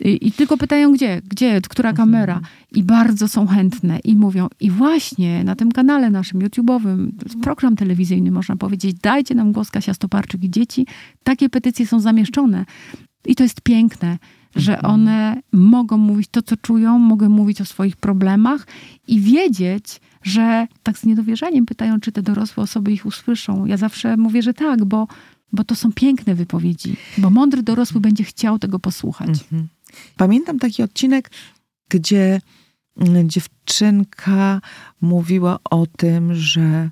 [0.00, 2.40] I, i tylko pytają, gdzie, gdzie, która kamera.
[2.72, 4.48] I bardzo są chętne i mówią.
[4.60, 7.08] I właśnie na tym kanale naszym YouTube'owym,
[7.42, 10.86] program telewizyjny, można powiedzieć, dajcie nam głos Kasia Stoparczyk i dzieci.
[11.24, 12.64] Takie petycje są zamieszczone.
[13.26, 14.18] I to jest piękne
[14.56, 14.94] że mhm.
[14.94, 18.66] one mogą mówić to, co czują, mogą mówić o swoich problemach
[19.08, 23.66] i wiedzieć, że tak z niedowierzaniem pytają, czy te dorosłe osoby ich usłyszą.
[23.66, 25.08] Ja zawsze mówię, że tak, bo,
[25.52, 29.28] bo to są piękne wypowiedzi, bo mądry dorosły będzie chciał tego posłuchać.
[29.28, 29.68] Mhm.
[30.16, 31.30] Pamiętam taki odcinek,
[31.88, 32.40] gdzie
[32.96, 34.60] mm, dziewczynka
[35.00, 36.90] mówiła o tym, że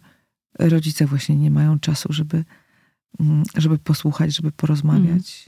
[0.59, 2.45] rodzice właśnie nie mają czasu, żeby,
[3.21, 5.48] mm, żeby posłuchać, żeby porozmawiać.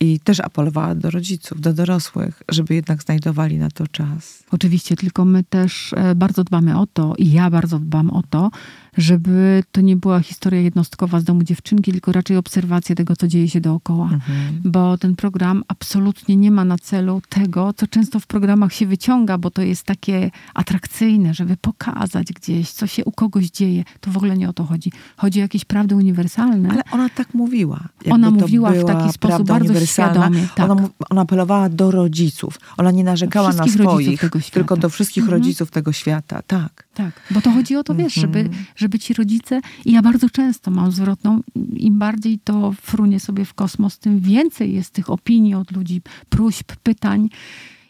[0.00, 4.42] I też apelowała do rodziców, do dorosłych, żeby jednak znajdowali na to czas.
[4.50, 8.50] Oczywiście, tylko my też e, bardzo dbamy o to, i ja bardzo dbam o to,
[8.96, 13.48] żeby to nie była historia jednostkowa z domu dziewczynki, tylko raczej obserwacja tego, co dzieje
[13.48, 14.10] się dookoła.
[14.12, 14.60] Mhm.
[14.64, 19.38] Bo ten program absolutnie nie ma na celu tego, co często w programach się wyciąga,
[19.38, 23.84] bo to jest takie atrakcyjne, żeby pokazać gdzieś, co się u kogoś dzieje.
[24.00, 24.92] To w ogóle nie o to chodzi.
[25.16, 26.68] Chodzi o jakieś prawdy uniwersalne.
[26.70, 27.80] Ale ona tak mówiła.
[28.10, 30.48] Ona mówiła w taki sposób bardzo świadomie.
[30.54, 30.70] Tak.
[30.70, 32.60] Ona, ona apelowała do rodziców.
[32.76, 34.20] Ona nie narzekała na swoich,
[34.52, 35.40] tylko do wszystkich mhm.
[35.40, 36.42] rodziców tego świata.
[36.46, 36.89] Tak.
[37.00, 38.64] Tak, bo to chodzi o to, wiesz, żeby, mhm.
[38.76, 41.40] żeby ci rodzice, i ja bardzo często mam zwrotną,
[41.76, 46.76] im bardziej to frunie sobie w kosmos, tym więcej jest tych opinii od ludzi, próśb,
[46.82, 47.28] pytań.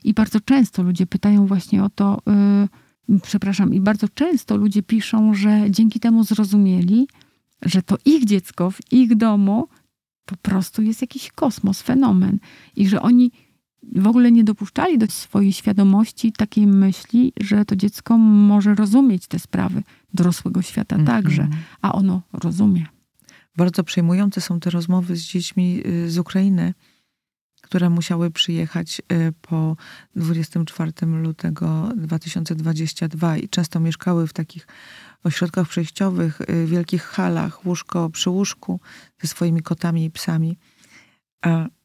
[0.05, 2.23] I bardzo często ludzie pytają właśnie o to,
[3.09, 7.09] yy, przepraszam, i bardzo często ludzie piszą, że dzięki temu zrozumieli,
[7.63, 9.69] że to ich dziecko w ich domu
[10.25, 12.39] po prostu jest jakiś kosmos, fenomen.
[12.77, 13.31] I że oni
[13.97, 19.39] w ogóle nie dopuszczali do swojej świadomości takiej myśli, że to dziecko może rozumieć te
[19.39, 19.83] sprawy
[20.15, 21.11] dorosłego świata mm -hmm.
[21.11, 21.49] także,
[21.83, 22.87] a ono rozumie.
[23.57, 26.75] Bardzo przejmujące są te rozmowy z dziećmi y, z Ukrainy,
[27.63, 29.77] które musiały przyjechać y, po
[30.17, 34.67] 24 lutego 2022 i często mieszkały w takich
[35.25, 38.81] ośrodkach przejściowych, y, wielkich halach, łóżko przy łóżku
[39.23, 40.59] ze swoimi kotami i psami.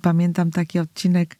[0.01, 1.37] Pamiętam taki odcinek,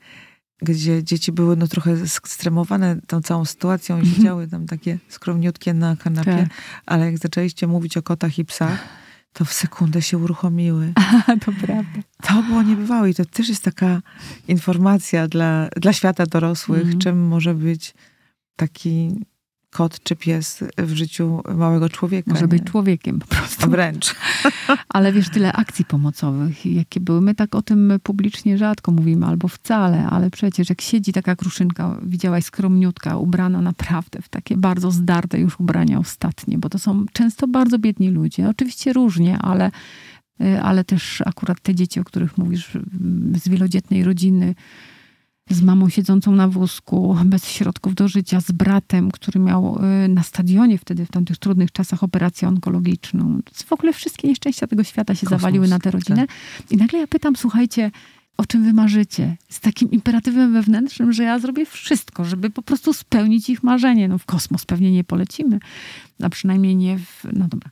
[0.61, 4.15] gdzie dzieci były no trochę stremowane tą całą sytuacją i mhm.
[4.15, 6.49] siedziały tam takie skromniutkie na kanapie, tak.
[6.85, 8.79] ale jak zaczęliście mówić o kotach i psach,
[9.33, 10.93] to w sekundę się uruchomiły.
[10.95, 11.99] A, to prawda.
[12.21, 14.01] To było niebywałe i to też jest taka
[14.47, 16.99] informacja dla, dla świata dorosłych, mm.
[16.99, 17.93] czym może być
[18.55, 19.25] taki
[19.75, 22.31] kot czy pies w życiu małego człowieka.
[22.31, 22.47] Może nie?
[22.47, 23.69] być człowiekiem po prostu.
[23.69, 24.15] Wręcz.
[24.95, 27.21] Ale wiesz, tyle akcji pomocowych, jakie były.
[27.21, 31.97] My tak o tym publicznie rzadko mówimy, albo wcale, ale przecież jak siedzi taka kruszynka,
[32.03, 37.47] widziałaś skromniutka, ubrana naprawdę w takie bardzo zdarte już ubrania ostatnie, bo to są często
[37.47, 38.49] bardzo biedni ludzie.
[38.49, 39.71] Oczywiście różnie, ale,
[40.41, 42.71] y, ale też akurat te dzieci, o których mówisz,
[43.43, 44.55] z wielodzietnej rodziny,
[45.49, 50.23] z mamą siedzącą na wózku, bez środków do życia, z bratem, który miał y, na
[50.23, 53.39] stadionie wtedy, w tamtych trudnych czasach, operację onkologiczną.
[53.65, 56.27] W ogóle wszystkie nieszczęścia tego świata się Kosmos, zawaliły na tę rodzinę.
[56.27, 56.71] Tak.
[56.71, 57.91] I nagle ja pytam, słuchajcie,
[58.37, 59.37] o czym wy marzycie.
[59.49, 64.07] Z takim imperatywem wewnętrznym, że ja zrobię wszystko, żeby po prostu spełnić ich marzenie.
[64.07, 65.59] No w kosmos pewnie nie polecimy,
[66.23, 67.23] a przynajmniej nie w...
[67.33, 67.69] No dobra.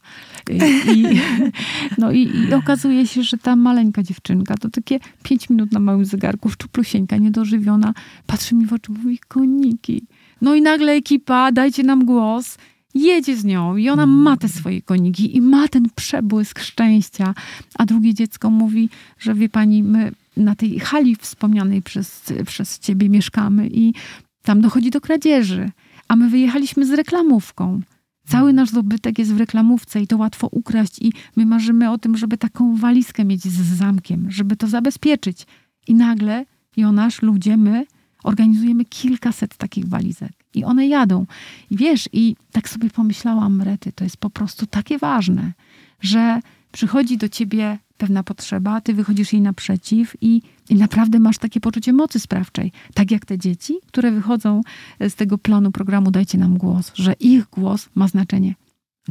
[0.95, 1.03] I,
[1.97, 6.05] no i, i okazuje się, że ta maleńka dziewczynka, to takie pięć minut na małym
[6.05, 7.93] zegarku, szczuplusieńka, niedożywiona,
[8.27, 10.05] patrzy mi w oczy, mówi koniki.
[10.41, 12.57] No i nagle ekipa, dajcie nam głos
[12.93, 17.33] jedzie z nią i ona ma te swoje koniki i ma ten przebłysk szczęścia.
[17.75, 18.89] A drugie dziecko mówi,
[19.19, 23.93] że wie pani, my na tej hali wspomnianej przez, przez ciebie mieszkamy i
[24.41, 25.71] tam dochodzi do kradzieży.
[26.07, 27.81] A my wyjechaliśmy z reklamówką.
[28.27, 32.17] Cały nasz dobytek jest w reklamówce i to łatwo ukraść i my marzymy o tym,
[32.17, 35.45] żeby taką walizkę mieć z zamkiem, żeby to zabezpieczyć.
[35.87, 36.45] I nagle
[36.77, 37.85] Jonasz, ludzie, my
[38.23, 41.25] organizujemy kilkaset takich walizek i one jadą.
[41.69, 45.53] I wiesz, i tak sobie pomyślałam, Rety, to jest po prostu takie ważne,
[46.01, 46.39] że
[46.71, 51.93] przychodzi do ciebie pewna potrzeba, ty wychodzisz jej naprzeciw i, i naprawdę masz takie poczucie
[51.93, 52.71] mocy sprawczej.
[52.93, 54.61] Tak jak te dzieci, które wychodzą
[54.99, 58.55] z tego planu programu Dajcie nam głos, że ich głos ma znaczenie.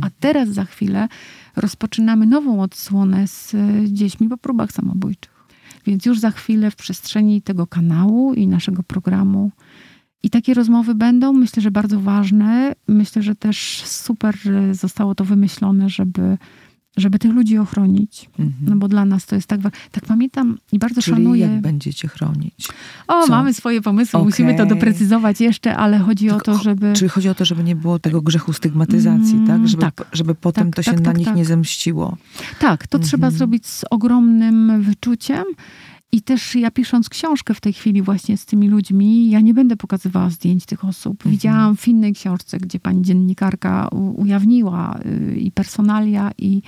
[0.00, 1.08] A teraz za chwilę
[1.56, 3.54] rozpoczynamy nową odsłonę z
[3.92, 5.32] dziećmi po próbach samobójczych.
[5.86, 9.50] Więc już za chwilę w przestrzeni tego kanału i naszego programu
[10.22, 12.74] i takie rozmowy będą, myślę, że bardzo ważne.
[12.88, 14.36] Myślę, że też super
[14.72, 16.38] zostało to wymyślone, żeby,
[16.96, 18.30] żeby tych ludzi ochronić.
[18.38, 18.54] Mhm.
[18.70, 19.78] No bo dla nas to jest tak ważne.
[19.92, 21.46] Tak pamiętam i bardzo Czyli szanuję.
[21.46, 22.68] jak będziecie chronić?
[23.08, 23.30] O, Co?
[23.30, 24.26] mamy swoje pomysły, okay.
[24.26, 26.92] musimy to doprecyzować jeszcze, ale chodzi o to, żeby...
[26.92, 29.68] Czyli chodzi o to, żeby nie było tego grzechu stygmatyzacji, mm, tak?
[29.68, 30.06] Żeby, tak.
[30.12, 31.36] żeby potem tak, to się tak, na tak, nich tak.
[31.36, 32.16] nie zemściło.
[32.58, 33.08] Tak, to mhm.
[33.08, 35.44] trzeba zrobić z ogromnym wyczuciem
[36.12, 39.76] i też ja pisząc książkę w tej chwili właśnie z tymi ludźmi, ja nie będę
[39.76, 41.12] pokazywała zdjęć tych osób.
[41.12, 41.30] Mhm.
[41.30, 46.62] Widziałam w innej książce, gdzie pani dziennikarka ujawniła y, i personalia i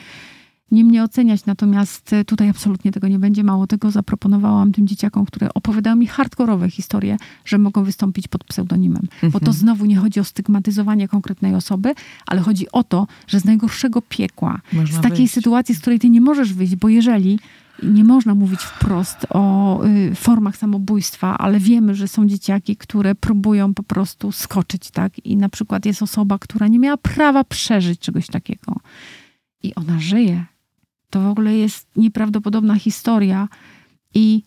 [0.71, 3.45] nie mnie oceniać, natomiast tutaj absolutnie tego nie będzie.
[3.45, 9.03] Mało tego zaproponowałam tym dzieciakom, które opowiadają mi hardkorowe historie, że mogą wystąpić pod pseudonimem.
[9.03, 9.33] Mhm.
[9.33, 9.57] Bo to mhm.
[9.57, 11.95] znowu nie chodzi o stygmatyzowanie konkretnej osoby,
[12.27, 15.35] ale chodzi o to, że z najgorszego piekła, Można z takiej wyjść.
[15.35, 17.39] sytuacji, z której ty nie możesz wyjść, bo jeżeli
[17.83, 23.75] nie można mówić wprost o y, formach samobójstwa, ale wiemy, że są dzieciaki, które próbują
[23.75, 25.27] po prostu skoczyć, tak?
[25.27, 28.77] I na przykład jest osoba, która nie miała prawa przeżyć czegoś takiego.
[29.63, 30.45] I ona żyje.
[31.11, 33.49] To w ogóle jest nieprawdopodobna historia.
[34.15, 34.43] I,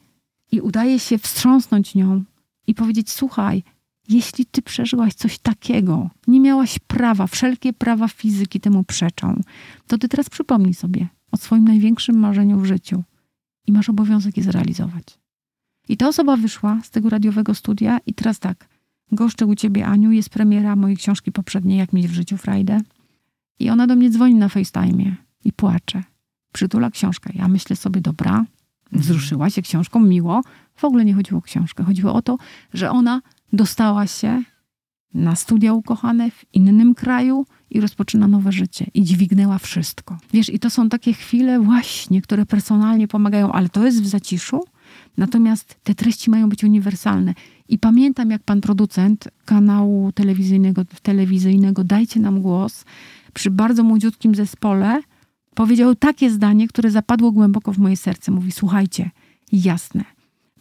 [0.51, 2.23] i udaje się wstrząsnąć nią
[2.67, 3.63] i powiedzieć: Słuchaj,
[4.09, 9.41] jeśli ty przeżyłaś coś takiego, nie miałaś prawa, wszelkie prawa fizyki temu przeczą,
[9.87, 13.03] to ty teraz przypomnij sobie o swoim największym marzeniu w życiu
[13.67, 15.19] i masz obowiązek je zrealizować.
[15.89, 18.67] I ta osoba wyszła z tego radiowego studia i teraz tak,
[19.11, 22.81] goszczę u ciebie Aniu, jest premiera mojej książki poprzedniej, Jak mieć w życiu frajdę.
[23.59, 25.15] I ona do mnie dzwoni na FaceTime
[25.45, 26.03] i płacze.
[26.53, 27.33] Przytula książkę.
[27.35, 28.47] Ja myślę sobie, dobra, mhm.
[28.91, 30.41] wzruszyła się książką, miło.
[30.75, 31.83] W ogóle nie chodziło o książkę.
[31.83, 32.37] Chodziło o to,
[32.73, 33.21] że ona
[33.53, 34.43] dostała się
[35.13, 40.17] na studia ukochane w innym kraju, i rozpoczyna nowe życie i dźwignęła wszystko.
[40.33, 44.63] Wiesz, i to są takie chwile właśnie, które personalnie pomagają, ale to jest w zaciszu,
[45.17, 47.33] natomiast te treści mają być uniwersalne.
[47.69, 52.85] I pamiętam, jak pan producent kanału telewizyjnego, telewizyjnego Dajcie nam głos,
[53.33, 55.01] przy bardzo młodziutkim zespole,
[55.55, 58.31] powiedział takie zdanie, które zapadło głęboko w moje serce.
[58.31, 59.11] Mówi, słuchajcie,
[59.51, 60.03] jasne,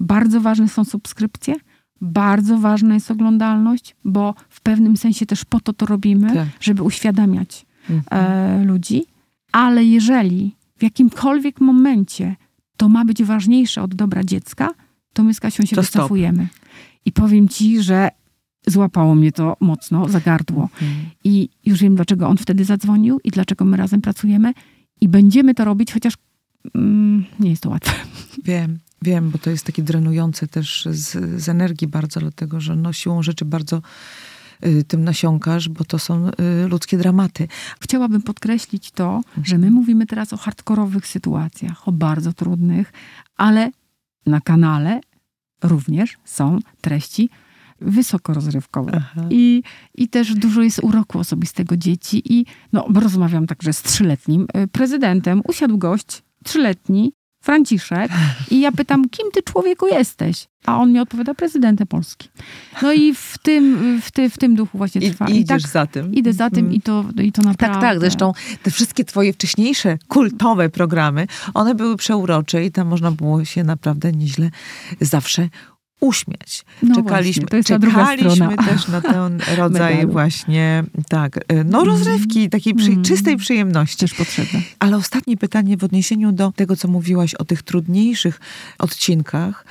[0.00, 1.54] bardzo ważne są subskrypcje,
[2.00, 6.48] bardzo ważna jest oglądalność, bo w pewnym sensie też po to to robimy, tak.
[6.60, 8.22] żeby uświadamiać mhm.
[8.22, 9.04] e, ludzi.
[9.52, 12.36] Ale jeżeli w jakimkolwiek momencie
[12.76, 14.74] to ma być ważniejsze od dobra dziecka,
[15.12, 16.48] to my z Kasią się to wycofujemy.
[16.52, 16.68] Stop.
[17.04, 18.10] I powiem ci, że
[18.66, 20.62] złapało mnie to mocno za gardło.
[20.62, 21.10] Mhm.
[21.24, 24.52] I już wiem, dlaczego on wtedy zadzwonił i dlaczego my razem pracujemy.
[25.00, 26.14] I będziemy to robić, chociaż
[26.74, 27.92] mm, nie jest to łatwe.
[28.44, 28.78] Wiem.
[29.02, 33.22] Wiem, bo to jest takie drenujące też z, z energii bardzo, dlatego że no, siłą
[33.22, 33.82] rzeczy bardzo
[34.66, 37.48] y, tym nasiąkasz, bo to są y, ludzkie dramaty.
[37.80, 42.92] Chciałabym podkreślić to, że my mówimy teraz o hardkorowych sytuacjach, o bardzo trudnych,
[43.36, 43.70] ale
[44.26, 45.00] na kanale
[45.62, 47.30] również są treści
[47.80, 49.02] wysoko rozrywkowe.
[49.30, 49.62] I,
[49.94, 52.22] I też dużo jest uroku osobistego dzieci.
[52.34, 55.42] I no, rozmawiam także z trzyletnim y, prezydentem.
[55.48, 57.12] Usiadł gość trzyletni
[57.46, 58.10] Franciszek
[58.50, 60.46] i ja pytam, kim ty człowieku jesteś?
[60.66, 62.28] A on mi odpowiada, prezydentem Polski.
[62.82, 65.28] No i w tym, w, ty, w tym duchu właśnie trwa.
[65.28, 66.14] I, I idziesz tak, za tym.
[66.14, 67.80] Idę za tym i to, i to naprawdę...
[67.80, 68.00] Tak, tak.
[68.00, 68.32] Zresztą
[68.62, 74.12] te wszystkie twoje wcześniejsze kultowe programy, one były przeurocze i tam można było się naprawdę
[74.12, 74.50] nieźle
[75.00, 75.48] zawsze
[76.00, 76.64] uśmiać.
[76.82, 80.12] No czekaliśmy właśnie, czekaliśmy też na ten rodzaj Medalu.
[80.12, 83.04] właśnie, tak, y, no rozrywki, takiej przy, Mm.
[83.04, 83.98] czystej przyjemności.
[83.98, 84.60] Też potrzebne.
[84.78, 88.40] Ale ostatnie pytanie w odniesieniu do tego, co mówiłaś o tych trudniejszych
[88.78, 89.64] odcinkach,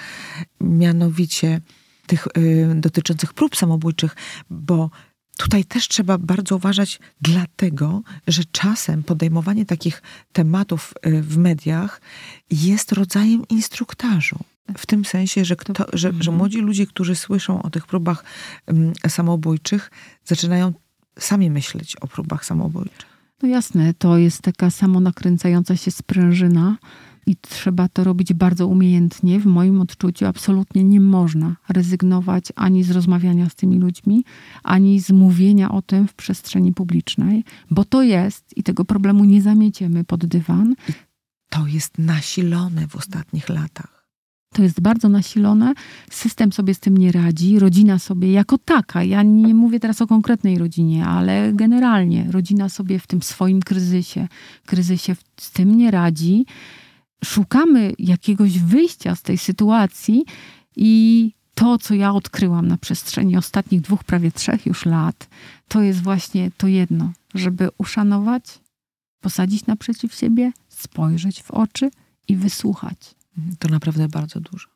[0.61, 1.61] mianowicie
[2.07, 4.15] tych y, dotyczących prób samobójczych,
[4.49, 4.89] bo
[5.38, 10.01] tutaj też trzeba bardzo uważać, dlatego, że czasem podejmowanie takich
[10.34, 12.01] tematów y, w mediach
[12.51, 14.39] jest rodzajem instruktażu.
[14.78, 16.38] W tym sensie, że, kto, że, że Mhm.
[16.38, 18.24] młodzi ludzie, którzy słyszą o tych próbach
[19.07, 19.91] samobójczych,
[20.24, 20.74] zaczynają
[21.20, 23.16] sami myśleć o próbach samobójczych.
[23.43, 26.78] No jasne, to jest taka samonakręcająca się sprężyna
[27.28, 29.39] i trzeba to robić bardzo umiejętnie.
[29.39, 34.25] W moim odczuciu absolutnie nie można rezygnować ani z rozmawiania z tymi ludźmi,
[34.63, 39.42] ani z mówienia o tym w przestrzeni publicznej, bo to jest i tego problemu nie
[39.42, 40.75] zamieciemy pod dywan.
[41.50, 43.95] To jest nasilone w ostatnich latach.
[44.55, 45.73] To jest bardzo nasilone,
[46.09, 50.07] system sobie z tym nie radzi, rodzina sobie jako taka, ja nie mówię teraz o
[50.07, 54.27] konkretnej rodzinie, ale generalnie rodzina sobie w tym swoim kryzysie,
[54.65, 56.45] kryzysie z tym nie radzi.
[57.25, 60.25] Szukamy jakiegoś wyjścia z tej sytuacji
[60.75, 65.27] i to, co ja odkryłam na przestrzeni ostatnich dwóch, prawie trzech już lat,
[65.67, 68.59] to jest właśnie to jedno, żeby uszanować,
[69.21, 71.89] posadzić naprzeciw siebie, spojrzeć w oczy
[72.27, 73.15] i wysłuchać
[73.59, 74.67] To naprawdę bardzo dużo.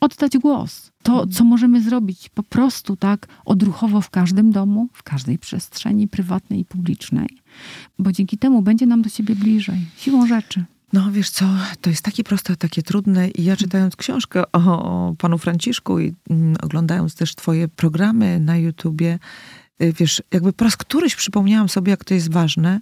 [0.00, 0.92] oddać głos.
[1.02, 6.60] To, co możemy zrobić po prostu tak odruchowo w każdym domu, w każdej przestrzeni prywatnej
[6.60, 7.28] i publicznej,
[7.98, 10.64] bo dzięki temu będzie nam do siebie bliżej, siłą rzeczy.
[10.92, 11.44] No wiesz co,
[11.80, 16.14] to jest takie proste, takie trudne i ja czytając książkę o, o panu Franciszku i
[16.30, 19.18] mm, oglądając też twoje programy na YouTubie,
[19.82, 22.80] y, wiesz, jakby po raz któryś przypomniałam sobie, jak to jest ważne,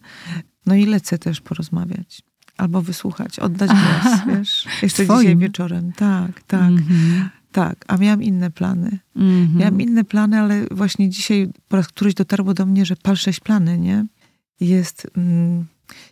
[0.66, 2.22] no i lecę też porozmawiać.
[2.56, 4.66] Albo wysłuchać, oddać głos, wiesz.
[4.82, 5.20] Jeszcze Swoim.
[5.20, 5.92] dzisiaj wieczorem.
[5.92, 7.28] Tak, tak, Mhm.
[7.52, 7.84] tak.
[7.88, 8.98] A miałam inne plany.
[9.16, 9.58] Mhm.
[9.58, 13.40] Miałam inne plany, ale właśnie dzisiaj po raz któryś dotarło do mnie, że pal sześć
[13.40, 14.06] plany, nie?
[14.60, 15.64] Jest, mm,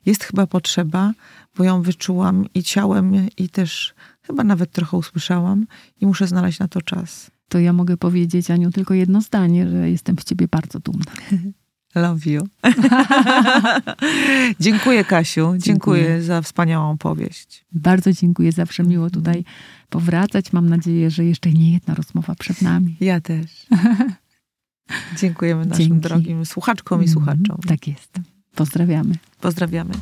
[0.06, 1.12] jest chyba potrzeba,
[1.56, 5.66] bo ją wyczułam i ciałem, i też chyba nawet trochę usłyszałam
[6.00, 7.30] i muszę znaleźć na to czas.
[7.48, 11.12] To ja mogę powiedzieć, Aniu, tylko jedno zdanie, że jestem z ciebie bardzo dumna.
[11.94, 12.48] Love you.
[14.60, 15.60] dziękuję Kasiu, dziękuję,
[16.02, 16.22] Dziękuję.
[16.22, 17.64] za wspaniałą opowieść.
[17.72, 19.44] Bardzo dziękuję, zawsze miło tutaj
[19.88, 20.52] powracać.
[20.52, 22.96] Mam nadzieję, że jeszcze nie jedna rozmowa przed nami.
[23.00, 23.66] Ja też.
[25.20, 26.00] Dziękujemy naszym Dzięki.
[26.00, 27.56] drogim słuchaczkom i słuchaczom.
[27.56, 28.12] Mhm, Tak jest.
[28.54, 29.14] Pozdrawiamy.
[29.40, 29.92] Pozdrawiamy.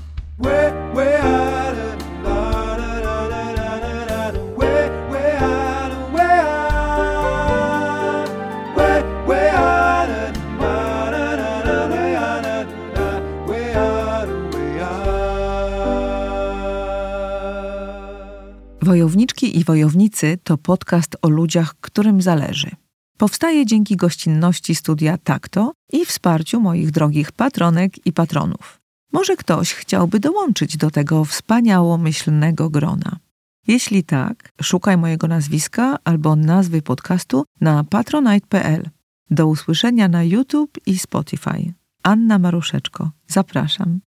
[18.89, 22.71] Wojowniczki i wojownicy to podcast o ludziach, którym zależy.
[23.19, 28.81] Powstaje dzięki gościnności studia Takto i wsparciu moich drogich patronek i patronów.
[29.13, 33.19] Może ktoś chciałby dołączyć do tego wspaniałomyślnego grona.
[33.67, 38.91] Jeśli tak, szukaj mojego nazwiska albo nazwy podcastu na patronite.pl.
[39.31, 41.73] Do usłyszenia na YouTube i Spotify.
[42.03, 43.11] Anna Maruszeczko.
[43.27, 44.01] Zapraszam.